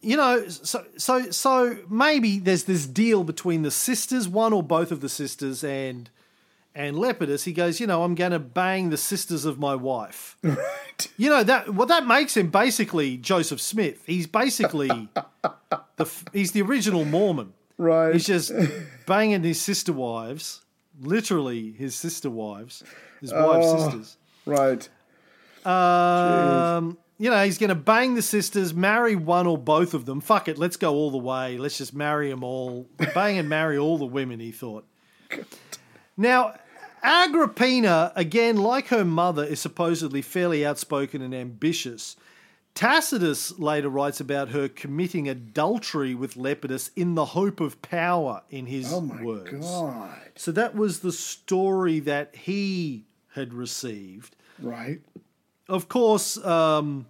[0.00, 4.92] You know, so so so maybe there's this deal between the sisters, one or both
[4.92, 6.08] of the sisters, and
[6.74, 7.44] and Lepidus.
[7.44, 10.36] He goes, you know, I'm going to bang the sisters of my wife.
[10.44, 11.08] Right.
[11.16, 14.02] You know that well that makes him basically Joseph Smith.
[14.06, 15.08] He's basically
[15.96, 17.52] the he's the original Mormon.
[17.76, 18.12] Right.
[18.14, 18.50] He's just
[19.06, 20.62] banging his sister wives,
[21.00, 22.82] literally his sister wives,
[23.20, 23.78] his wife's Oh.
[23.90, 24.16] sisters.
[24.44, 24.88] right.
[25.64, 30.20] Um, you know, he's going to bang the sisters, marry one or both of them.
[30.20, 31.58] Fuck it, let's go all the way.
[31.58, 34.40] Let's just marry them all, bang and marry all the women.
[34.40, 34.86] He thought.
[36.16, 36.54] Now,
[37.02, 42.16] Agrippina, again, like her mother, is supposedly fairly outspoken and ambitious.
[42.74, 48.66] Tacitus later writes about her committing adultery with Lepidus in the hope of power, in
[48.66, 49.66] his Oh my words.
[49.66, 50.16] God.
[50.36, 54.36] So that was the story that he had received.
[54.60, 55.00] Right.
[55.68, 57.06] Of course, um,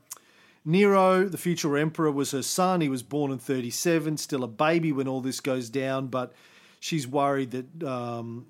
[0.65, 2.81] Nero, the future emperor, was her son.
[2.81, 6.33] He was born in 37, still a baby when all this goes down, but
[6.81, 8.47] she's worried that um,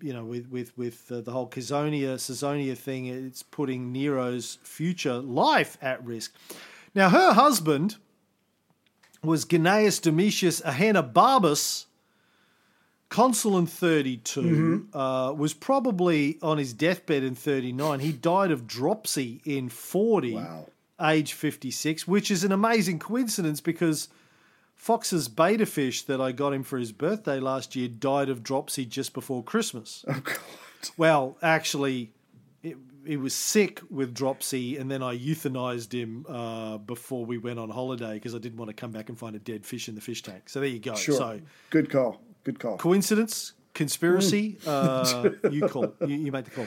[0.00, 5.18] you know, with with with uh, the whole Caesonia Caesonia thing, it's putting Nero's future
[5.18, 6.34] life at risk.
[6.94, 7.96] Now, her husband
[9.22, 11.86] was Gnaeus Domitius Ahenobarbus,
[13.08, 14.96] consul in 32, Mm-hmm.
[14.96, 18.00] uh, was probably on his deathbed in 39.
[18.00, 20.66] He died of dropsy in 40, Wow.
[21.00, 24.08] age 56, which is an amazing coincidence because
[24.74, 28.84] Fox's beta fish that I got him for his birthday last year died of dropsy
[28.84, 30.04] just before Christmas.
[30.08, 30.36] Oh God.
[30.96, 32.12] Well, actually,
[32.62, 37.58] it, he was sick with dropsy, and then I euthanized him uh, before we went
[37.58, 39.96] on holiday because I didn't want to come back and find a dead fish in
[39.96, 40.48] the fish tank.
[40.48, 40.94] So there you go.
[40.94, 41.16] Sure.
[41.16, 41.40] So
[41.70, 42.20] Good call.
[42.48, 42.78] Good call.
[42.78, 45.92] coincidence, conspiracy, uh, you call.
[46.00, 46.66] You, you make the call.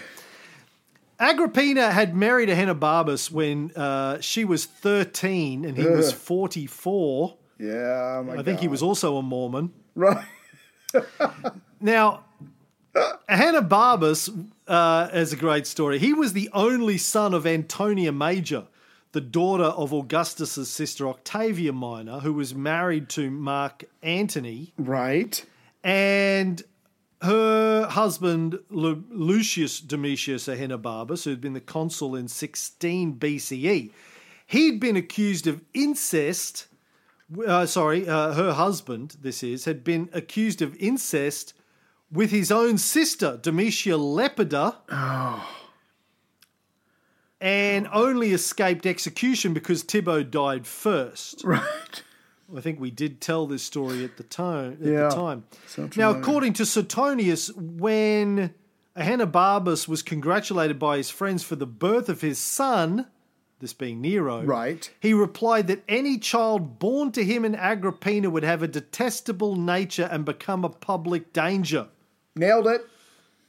[1.19, 7.35] Agrippina had married a Ahenobarbus when uh, she was 13 and he was 44.
[7.59, 8.23] Yeah.
[8.37, 9.71] I think he was also a Mormon.
[9.95, 10.23] right.
[11.79, 12.25] Now,
[13.27, 15.97] Ahenobarbus uh, is a great story.
[15.97, 18.67] He was the only son of Antonia Major,
[19.11, 25.43] the daughter of Augustus's sister Octavia Minor, who was married to Mark Antony, Right.
[25.83, 26.63] And
[27.21, 33.91] her husband Lu- Lucius Domitius Ahenobarbus, who had been the consul in 16 BCE.
[34.47, 36.67] He'd been accused of incest.
[37.47, 41.53] Uh, sorry, uh, her husband, this is, had been accused of incest
[42.11, 44.75] with his own sister, Domitia Lepida.
[47.39, 51.43] And only escaped execution because Thibaut died first.
[51.43, 52.03] Right.
[52.55, 54.73] I think we did tell this story at the time.
[54.81, 55.09] At Yeah.
[55.09, 55.43] the time.
[55.95, 58.53] Now, according to Suetonius, when
[58.97, 63.07] Ahenobarbus was congratulated by his friends for the birth of his son,
[63.59, 64.91] this being Nero, Right.
[64.99, 70.09] he replied that any child born to him in Agrippina would have a detestable nature
[70.11, 71.87] and become a public danger.
[72.35, 72.85] Nailed it.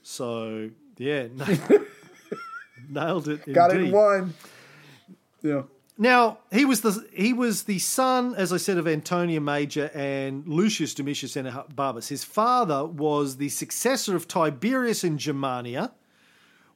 [0.03, 1.29] So, yeah,
[2.89, 3.53] nailed it.
[3.53, 4.35] Got it in one.
[5.43, 5.63] Yeah.
[5.99, 10.47] Now he was the he was the son, as I said, of Antonia Major and
[10.49, 12.09] Lucius Domitius Barbus.
[12.09, 15.93] His father was the successor of Tiberius in Germania,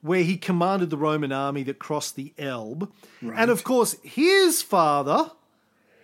[0.03, 2.91] where he commanded the Roman army that crossed the Elbe.
[3.21, 5.31] And of course, his father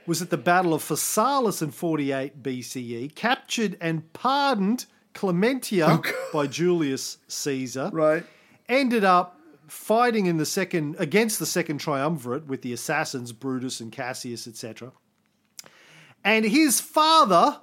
[0.07, 6.47] was at the Battle of Pharsalus in 48 BCE, captured and pardoned Clementia oh, by
[6.47, 8.25] Julius Caesar Right.
[8.69, 9.39] ended up
[9.73, 14.93] fighting in the second against the second triumvirate with the assassins Brutus and Cassius, etc.
[16.23, 17.59] And his father,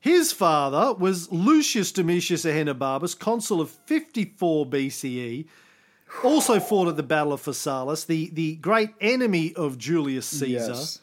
[0.00, 5.46] his father was Lucius Domitius Ahenobarbus, consul of 54 BCE.
[6.24, 11.00] Also fought at the Battle of Pharsalus, the, the great enemy of Julius Caesar, Yes.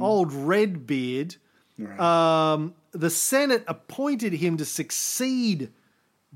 [0.00, 1.36] old Redbeard.
[1.98, 5.70] Um, the Senate appointed him to succeed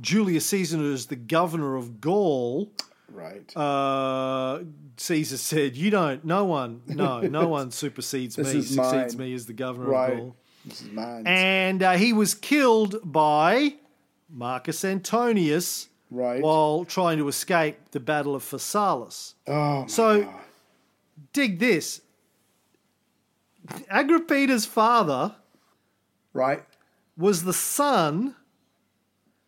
[0.00, 2.72] Julius Caesar as the governor of Gaul.
[3.08, 3.56] Right.
[3.56, 4.60] Uh,
[4.96, 6.24] Caesar said, "You don't.
[6.24, 6.82] No one.
[6.86, 8.44] No, no one supersedes me.
[8.44, 8.76] Succeeds
[9.16, 10.12] mine." me as the governor right.
[10.12, 11.22] of Gaul." This is mine.
[11.26, 13.74] And uh, he was killed by
[14.28, 16.42] Marcus Antonius right.
[16.42, 19.34] while trying to escape the Battle of Pharsalus.
[19.46, 20.34] oh, So, God.
[21.32, 22.00] dig this:
[23.88, 25.34] Agrippina's father
[26.32, 26.64] right.
[27.16, 28.34] was the son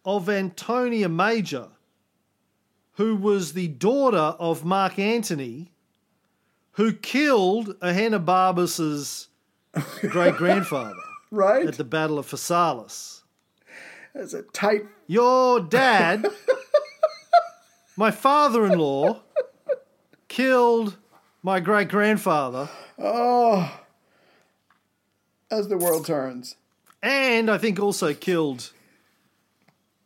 [0.05, 1.69] of Antonia Major,
[2.99, 5.71] who was the daughter of Mark Antony,
[6.73, 9.29] who killed Ahenobarbus's
[10.01, 10.95] great grandfather
[11.31, 11.67] Right.
[11.67, 13.23] at the Battle of Pharsalus.
[14.15, 14.83] That's a tight.
[15.07, 16.27] Your dad,
[17.97, 19.21] my father in law,
[20.29, 20.97] killed
[21.43, 22.69] my great grandfather,
[22.99, 23.81] Oh.
[25.51, 26.57] As the world turns.
[27.03, 28.73] and I think also killed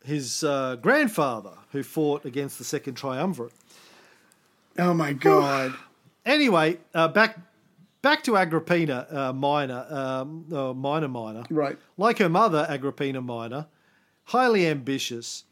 [0.03, 3.53] his uh, grandfather, who fought against the Second Triumvirate.
[4.77, 5.73] Oh my God.
[6.25, 7.37] Anyway, uh, back
[8.01, 11.43] back to Agrippina uh, Minor, um, uh, Minor Minor.
[11.49, 11.77] right.
[11.97, 13.67] Like her mother, Agrippina Minor,
[14.23, 15.43] highly ambitious.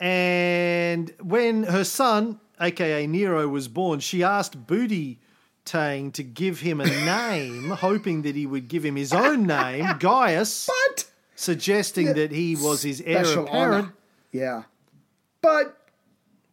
[0.00, 5.20] And when her son, aka Nero, was born, she asked Booty
[5.64, 9.86] Tang to give him a name, hoping that he would give him his own name,
[10.00, 11.04] Gaius, But
[11.38, 13.74] suggesting that he was his heir special apparent.
[13.74, 13.94] honor.
[14.32, 14.62] Yeah.
[15.40, 15.76] But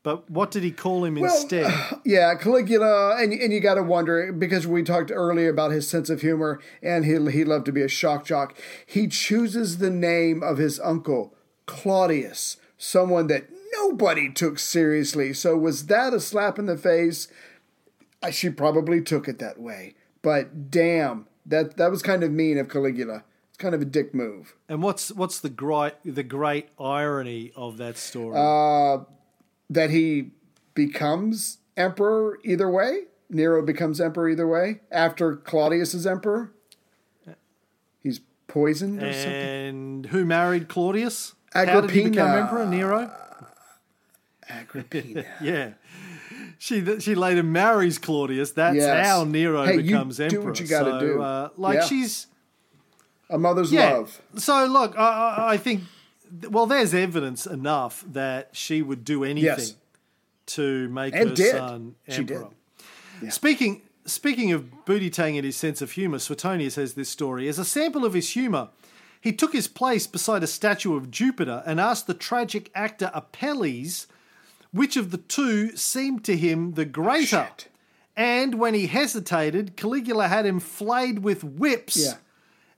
[0.04, 1.74] But what did he call him Well, instead?
[2.06, 6.10] Yeah, Caligula, and and you got to wonder because we talked earlier about his sense
[6.12, 8.56] of humor, and he he loved to be a shock jock.
[8.86, 11.34] He chooses the name of his uncle
[11.66, 15.34] Claudius, someone that nobody took seriously.
[15.34, 17.28] So was that a slap in the face?
[18.22, 22.60] Uh, She probably took it that way, but damn, that that was kind of mean
[22.60, 23.24] of Caligula
[23.56, 24.54] It's kind of a dick move.
[24.68, 28.36] And what's what's the great the great irony of that story?
[28.38, 29.06] Uh,
[29.70, 30.32] that he
[30.74, 33.04] becomes emperor either way.
[33.30, 36.52] Nero becomes emperor either way after Claudius is emperor.
[38.04, 39.32] He's poisoned or something.
[39.32, 41.34] and who married Claudius?
[41.54, 42.66] How did he become emperor?
[42.66, 43.10] Nero.
[44.50, 45.24] Agrippina.
[45.42, 45.70] Yeah.
[46.60, 48.52] She she later marries Claudius.
[48.52, 49.08] That's Yes.
[49.08, 50.42] how Nero Hey, becomes do emperor.
[50.42, 51.22] what you gotta so, do.
[51.22, 51.86] Uh, like Yeah.
[51.86, 52.28] she's
[53.30, 53.94] A mother's yeah.
[53.94, 54.22] love.
[54.38, 55.02] So look, I,
[55.38, 55.82] I, I think
[56.50, 59.76] well, there's evidence enough that she would do anything Yes.
[60.48, 61.52] to make And her did.
[61.52, 62.50] son She emperor.
[63.22, 63.34] did.
[63.34, 67.48] Speaking speaking of Booty Tang and his sense of humour, Suetonius has this story.
[67.48, 68.70] As a sample of his humour,
[69.20, 74.06] he took his place beside a statue of Jupiter and asked the tragic actor Apelles
[74.72, 77.48] which of the two seemed to him the greater.
[77.56, 77.68] Shit.
[78.18, 82.14] And when he hesitated, Caligula had him flayed with whips, Yeah.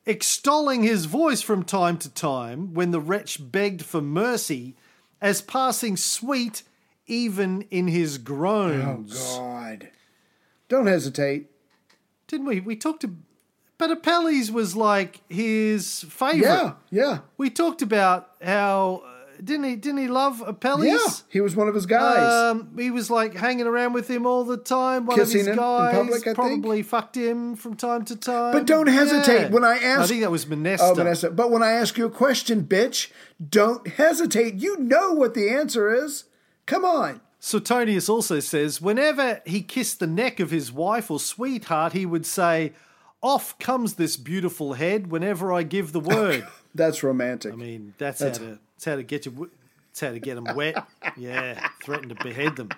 [0.08, 4.76] Extolling his voice from time to time when the wretch begged for mercy,
[5.22, 6.64] as passing sweet
[7.08, 9.36] even in his groans.
[9.36, 9.40] Oh.
[9.40, 9.90] God.
[10.70, 11.50] Don't hesitate.
[12.28, 12.60] Didn't we?
[12.60, 13.16] We talked to,
[13.78, 16.42] but Apelles was like his favorite.
[16.42, 19.04] Yeah, yeah, We talked about how
[19.44, 19.76] didn't he?
[19.76, 20.86] Didn't he love Apelles?
[20.86, 20.98] yeah.
[21.30, 22.52] He was one of his guys.
[22.52, 25.06] Um, he was like hanging around with him all the time.
[25.06, 26.36] One Kissing of his guys public, I think.
[26.36, 28.54] probably fucked him from time to time.
[28.54, 29.44] But don't hesitate.
[29.44, 29.50] Yeah.
[29.50, 30.02] When I ask.
[30.02, 30.78] I think that was Mnester.
[30.82, 31.30] oh, Vanessa.
[31.30, 33.12] But when I ask you a question, bitch,
[33.50, 34.56] don't hesitate.
[34.56, 36.26] You know what the answer is.
[36.66, 37.22] Come on.
[37.40, 42.26] Suetonius also says whenever he kissed the neck of his wife or sweetheart, he would
[42.26, 42.74] say,
[43.22, 47.54] "Off comes this beautiful head whenever I give the word." That's romantic.
[47.54, 49.52] I mean, that's, how to how to get you.
[50.00, 50.86] How to get them wet.
[51.18, 52.70] Yeah, threaten to behead them.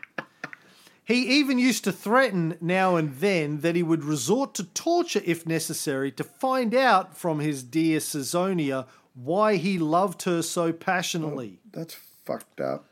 [1.04, 5.46] He even used to threaten now and then that he would resort to torture if
[5.46, 8.86] necessary to find out from his dear Caesonia
[9.16, 11.60] why he loved her so passionately.
[11.66, 12.86] Oh, that's fucked up.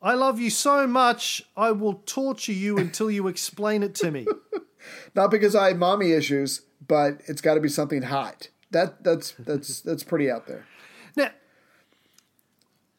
[0.00, 4.26] I love you so much, I will torture you until you explain it to me.
[5.14, 8.48] Not because I have mommy issues, but it's got to be something hot.
[8.70, 10.64] That that's that's that's pretty out there.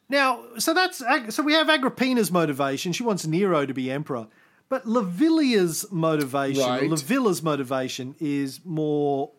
[0.10, 2.92] Now, so that's so we have Agrippina's motivation.
[2.94, 4.28] She wants Nero to be emperor,
[4.70, 6.90] but Livilla's motivation, Right.
[6.90, 9.32] Livilla's motivation, is more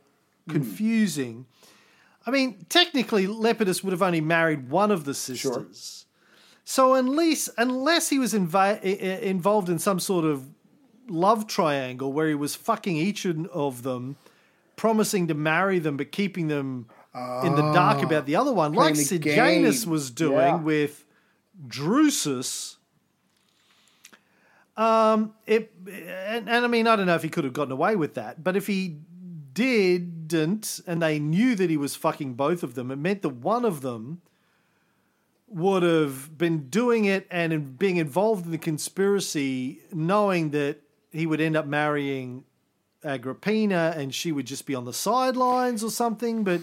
[0.47, 0.53] hmm.
[0.53, 1.47] confusing.
[2.27, 6.07] I mean, technically, Lepidus would have only married one of the sisters.
[6.65, 10.49] So unless unless he was inva- i- i- involved in some sort of
[11.09, 14.17] love triangle where he was fucking each of them,
[14.77, 18.95] promising to marry them but keeping them in the dark about the other one, like
[18.95, 20.57] Ah, Sejanus was doing Yeah.
[20.57, 21.05] with
[21.67, 22.77] Drusus.
[24.77, 27.95] Um, it and, and I mean I don't know if he could have gotten away
[27.95, 28.97] with that, but if he
[29.53, 33.65] didn't, and they knew that he was fucking both of them, it meant that one
[33.65, 34.21] of them
[35.47, 40.79] would have been doing it and being involved in the conspiracy, knowing that
[41.13, 42.43] he would end up marrying
[43.05, 46.61] Agrippina and she would just be on the sidelines or something, but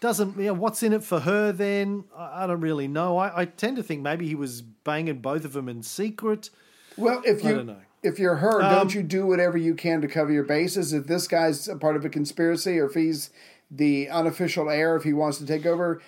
[0.00, 3.42] doesn't you know what's in it for her then i, I don't really know I,
[3.42, 6.50] I tend to think maybe he was banging both of them in secret
[6.96, 10.30] Well, if you if you're her, Um, don't you do whatever you can to cover
[10.30, 10.92] your bases?
[10.92, 13.30] If this guy's a part of a conspiracy, or if he's
[13.70, 16.00] the unofficial heir, if he wants to take over,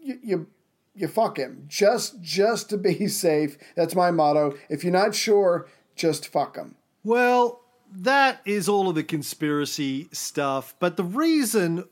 [0.00, 0.46] you you,
[0.94, 3.58] you fuck him just just to be safe.
[3.74, 4.54] That's my motto.
[4.68, 5.66] If you're not sure,
[5.96, 6.76] just fuck him.
[7.02, 7.61] Well,
[7.94, 10.74] that is all of the conspiracy stuff.
[10.78, 11.84] But the reason,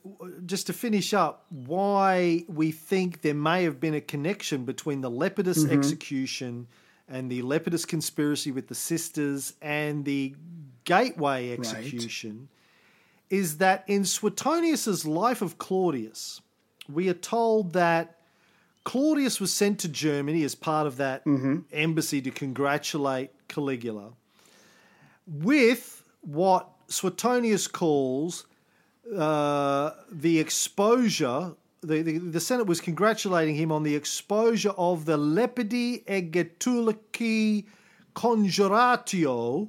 [0.47, 5.10] just to finish up, why we think there may have been a connection between the
[5.10, 5.78] Lepidus mm-hmm.
[5.78, 6.66] execution
[7.09, 10.35] and the Lepidus conspiracy with the sisters and the
[10.85, 12.48] Gateway execution
[13.28, 16.40] is that in Suetonius's Life of Claudius,
[16.89, 18.16] we are told that
[18.85, 21.59] Claudius was sent to Germany as part of that mm-hmm.
[21.72, 24.12] embassy to congratulate Caligula
[25.26, 28.47] with what Suetonius calls
[29.16, 31.55] uh, the exposure.
[31.82, 37.64] The, the, the Senate was congratulating him on the exposure of the Lepidi e Gaetulici
[38.14, 39.68] Conjuratio,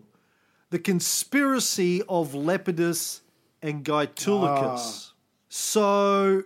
[0.71, 3.21] the conspiracy of Lepidus
[3.61, 5.11] and Gaetulicus.
[5.47, 6.43] So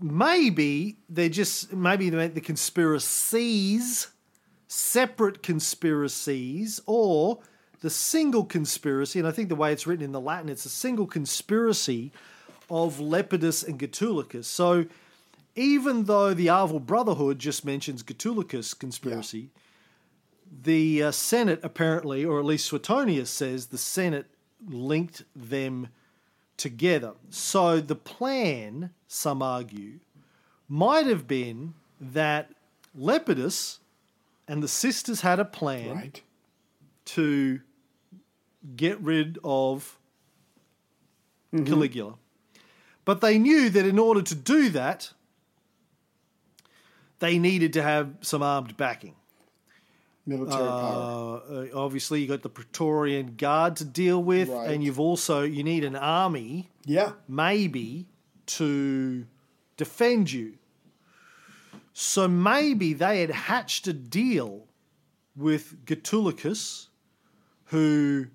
[0.00, 4.08] maybe they're just maybe they meant the conspiracies,
[4.68, 7.40] separate conspiracies, or
[7.84, 9.18] the single conspiracy.
[9.18, 12.12] And I think the way it's written in the Latin, it's a single conspiracy
[12.70, 14.46] of Lepidus and Gaetulicus.
[14.46, 14.86] So
[15.54, 19.50] even though the Arval Brotherhood just mentions Gaetulicus conspiracy,
[20.62, 24.28] the uh, Senate apparently, or at least Suetonius says, the Senate
[24.66, 25.88] linked them
[26.56, 27.12] together.
[27.28, 29.98] So the plan, some argue,
[30.70, 32.50] might have been that
[32.98, 33.80] Lepidus
[34.48, 36.22] and the sisters had a plan Right.
[37.04, 37.60] to
[38.76, 39.98] get rid of
[41.52, 42.14] Caligula.
[43.04, 45.12] But they knew that in order to do that,
[47.18, 49.14] they needed to have some armed backing.
[50.26, 51.42] Military power.
[51.48, 54.70] Uh, uh, obviously, you got the Praetorian Guard to deal with, Right.
[54.70, 57.12] and you've also you need an army, Yeah.
[57.28, 58.06] maybe,
[58.46, 59.26] to
[59.76, 60.54] defend you.
[61.92, 64.66] So maybe they had hatched a deal
[65.36, 66.88] with Gaetulicus,
[67.66, 68.26] who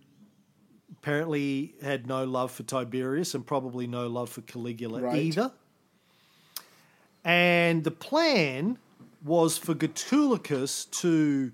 [1.01, 5.15] apparently had no love for Tiberius and probably no love for Caligula Right.
[5.15, 5.51] either.
[7.23, 8.77] And the plan
[9.23, 11.51] was for Gaetulicus to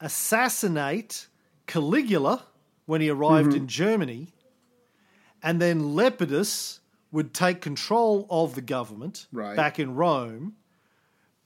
[0.00, 1.28] assassinate
[1.66, 2.44] Caligula
[2.86, 3.66] when he arrived in mm-hmm.
[3.66, 4.28] Germany,
[5.42, 6.80] and then Lepidus
[7.12, 9.56] would take control of the government Right.
[9.56, 10.56] back in Rome,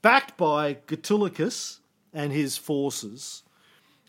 [0.00, 1.80] backed by Gaetulicus
[2.12, 3.42] and his forces.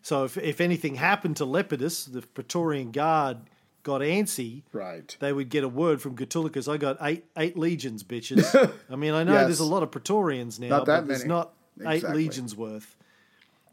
[0.05, 3.37] So if, if anything happened to Lepidus, the Praetorian Guard
[3.81, 5.17] got antsy, Right.
[5.19, 6.71] they would get a word from Gaetulicus.
[6.71, 8.45] I got eight eight legions, bitches.
[8.91, 9.45] I mean, I know Yes.
[9.45, 11.29] there's a lot of Praetorians now, Not that but there's many.
[11.29, 11.53] not
[11.87, 12.95] eight legions worth.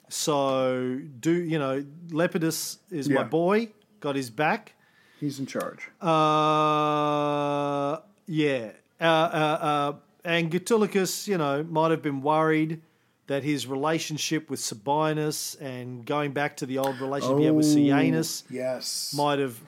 [0.08, 3.68] So do you know Lepidus is my boy,
[4.00, 4.72] got his back.
[5.20, 5.86] He's in charge.
[6.00, 8.70] Uh, yeah.
[8.98, 9.92] Uh, uh, uh,
[10.24, 12.80] and Gaetulicus, you know, might have been worried
[13.26, 17.66] that his relationship with Sabinus and going back to the old relationship he had with
[17.66, 19.14] Sejanus Yes.
[19.16, 19.60] might have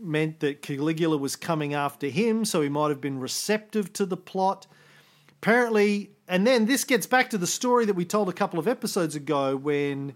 [0.00, 4.16] meant that Caligula was coming after him, so he might have been receptive to the
[4.16, 4.66] plot.
[5.42, 8.68] Apparently, and then this gets back to the story that we told a couple of
[8.68, 10.12] episodes ago when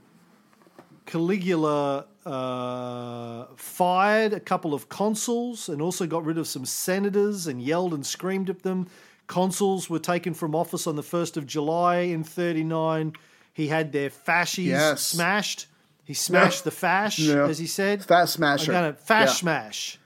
[1.06, 7.60] Caligula uh, fired a couple of consuls and also got rid of some senators and
[7.62, 8.86] yelled and screamed at them.
[9.26, 13.12] Consuls were taken from office on the 1st of July in 39.
[13.54, 15.02] He had their fasces Yes.
[15.02, 15.66] smashed.
[16.04, 17.46] He smashed the fash, Yeah.
[17.46, 18.04] as he said.
[18.04, 18.72] Fast smasher.
[18.72, 19.34] Gonna fash Yeah.
[19.34, 19.98] smash.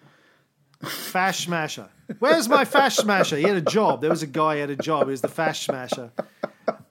[0.83, 1.89] Fash smasher.
[2.19, 3.37] Where's my fash smasher?
[3.37, 4.01] He had a job.
[4.03, 5.07] There was a guy who had a job.
[5.07, 6.13] He was the fash smasher.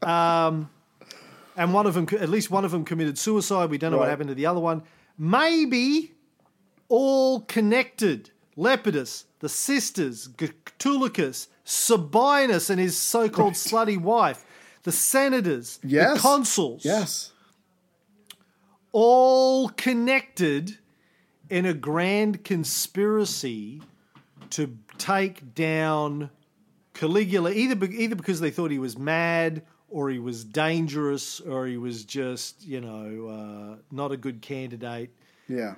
[0.02, 0.70] Um,
[1.56, 3.70] and one of them, at least one of them, committed suicide.
[3.70, 4.84] We don't know what happened to the other one.
[5.18, 6.14] Maybe
[6.90, 8.32] all connected.
[8.58, 14.46] Lepidus, the sisters, Gaetulicus, Sabinus and his so-called slutty wife,
[14.84, 16.14] the senators, Yes.
[16.16, 17.32] the consuls Yes.
[18.92, 20.78] all connected
[21.50, 23.82] in a grand conspiracy
[24.52, 26.30] to take down
[26.94, 31.68] Caligula, either be- either because they thought he was mad, or he was dangerous, or
[31.68, 35.12] he was just you know uh, not a good candidate.
[35.48, 35.76] Yeah.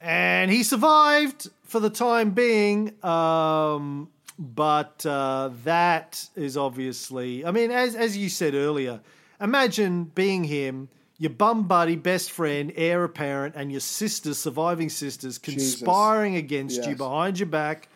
[0.00, 4.08] And he survived for the time being, um,
[4.38, 7.44] but uh, that is obviously.
[7.44, 9.00] I mean, as as you said earlier,
[9.40, 15.38] imagine being him, your bum buddy, best friend, heir apparent, and your sisters, surviving sisters,
[15.38, 17.88] conspiring against you behind your back.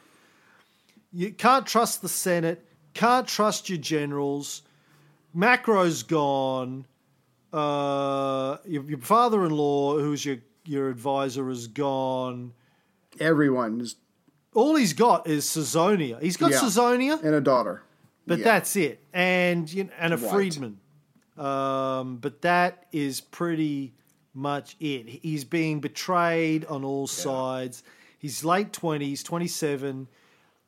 [1.12, 2.64] You can't trust the Senate,
[2.94, 4.62] can't trust your generals.
[5.34, 6.86] Macro's gone.
[7.52, 10.38] Uh, your, your father-in-law, who's your
[10.70, 12.52] your advisor, is gone.
[13.18, 13.96] Everyone's.
[14.54, 16.20] All he's got is Caesonia.
[16.22, 16.60] He's got Yeah.
[16.60, 17.82] Caesonia, and a daughter.
[18.26, 18.44] but Yeah.
[18.44, 20.30] that's it, and you know, and a Right.
[20.32, 20.78] freedman.
[21.36, 23.94] Um, but that is pretty
[24.34, 25.08] much it.
[25.08, 27.82] He's being betrayed on all sides.
[28.18, 30.06] He's late twenties, twenty seven,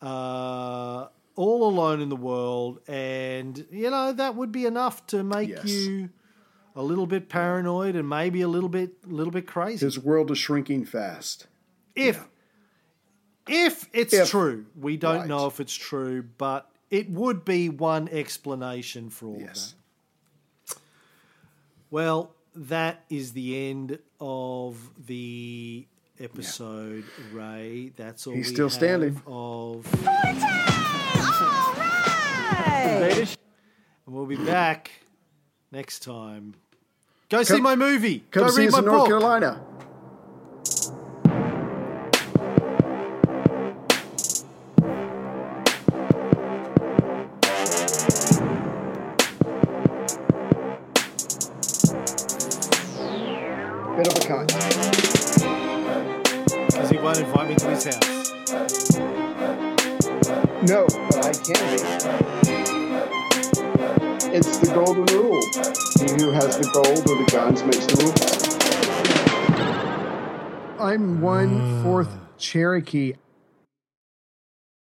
[0.00, 1.06] uh,
[1.36, 5.64] all alone in the world, and you know that would be enough to make Yes.
[5.66, 6.10] you
[6.74, 9.84] a little bit paranoid and maybe a little bit, a little bit crazy.
[9.84, 11.46] His world is shrinking fast.
[11.94, 12.26] if
[13.48, 14.30] if it's If.
[14.30, 15.28] true, we don't Right.
[15.28, 19.74] know if it's true, but it would be one explanation for all of Yes.
[20.68, 20.76] that.
[21.90, 25.86] Well, that is the end of the
[26.20, 27.92] episode, Ray.
[27.96, 29.16] That's all He's we still have standing.
[29.26, 29.84] Of, All
[33.00, 33.36] right.
[34.06, 34.90] and we'll be back
[35.72, 36.54] next time.
[37.30, 38.24] Go see my movie.
[38.30, 39.08] Come Go see read us my in North book.
[39.08, 39.60] Carolina.
[53.96, 54.48] Bit of a cunt.
[56.66, 58.32] Because he won't invite me to his house.
[60.68, 62.22] No, but I can.
[64.34, 65.31] It's the golden rule.
[66.32, 68.32] Has the gold or the guns makes the rules.
[70.80, 73.12] I'm one fourth Cherokee.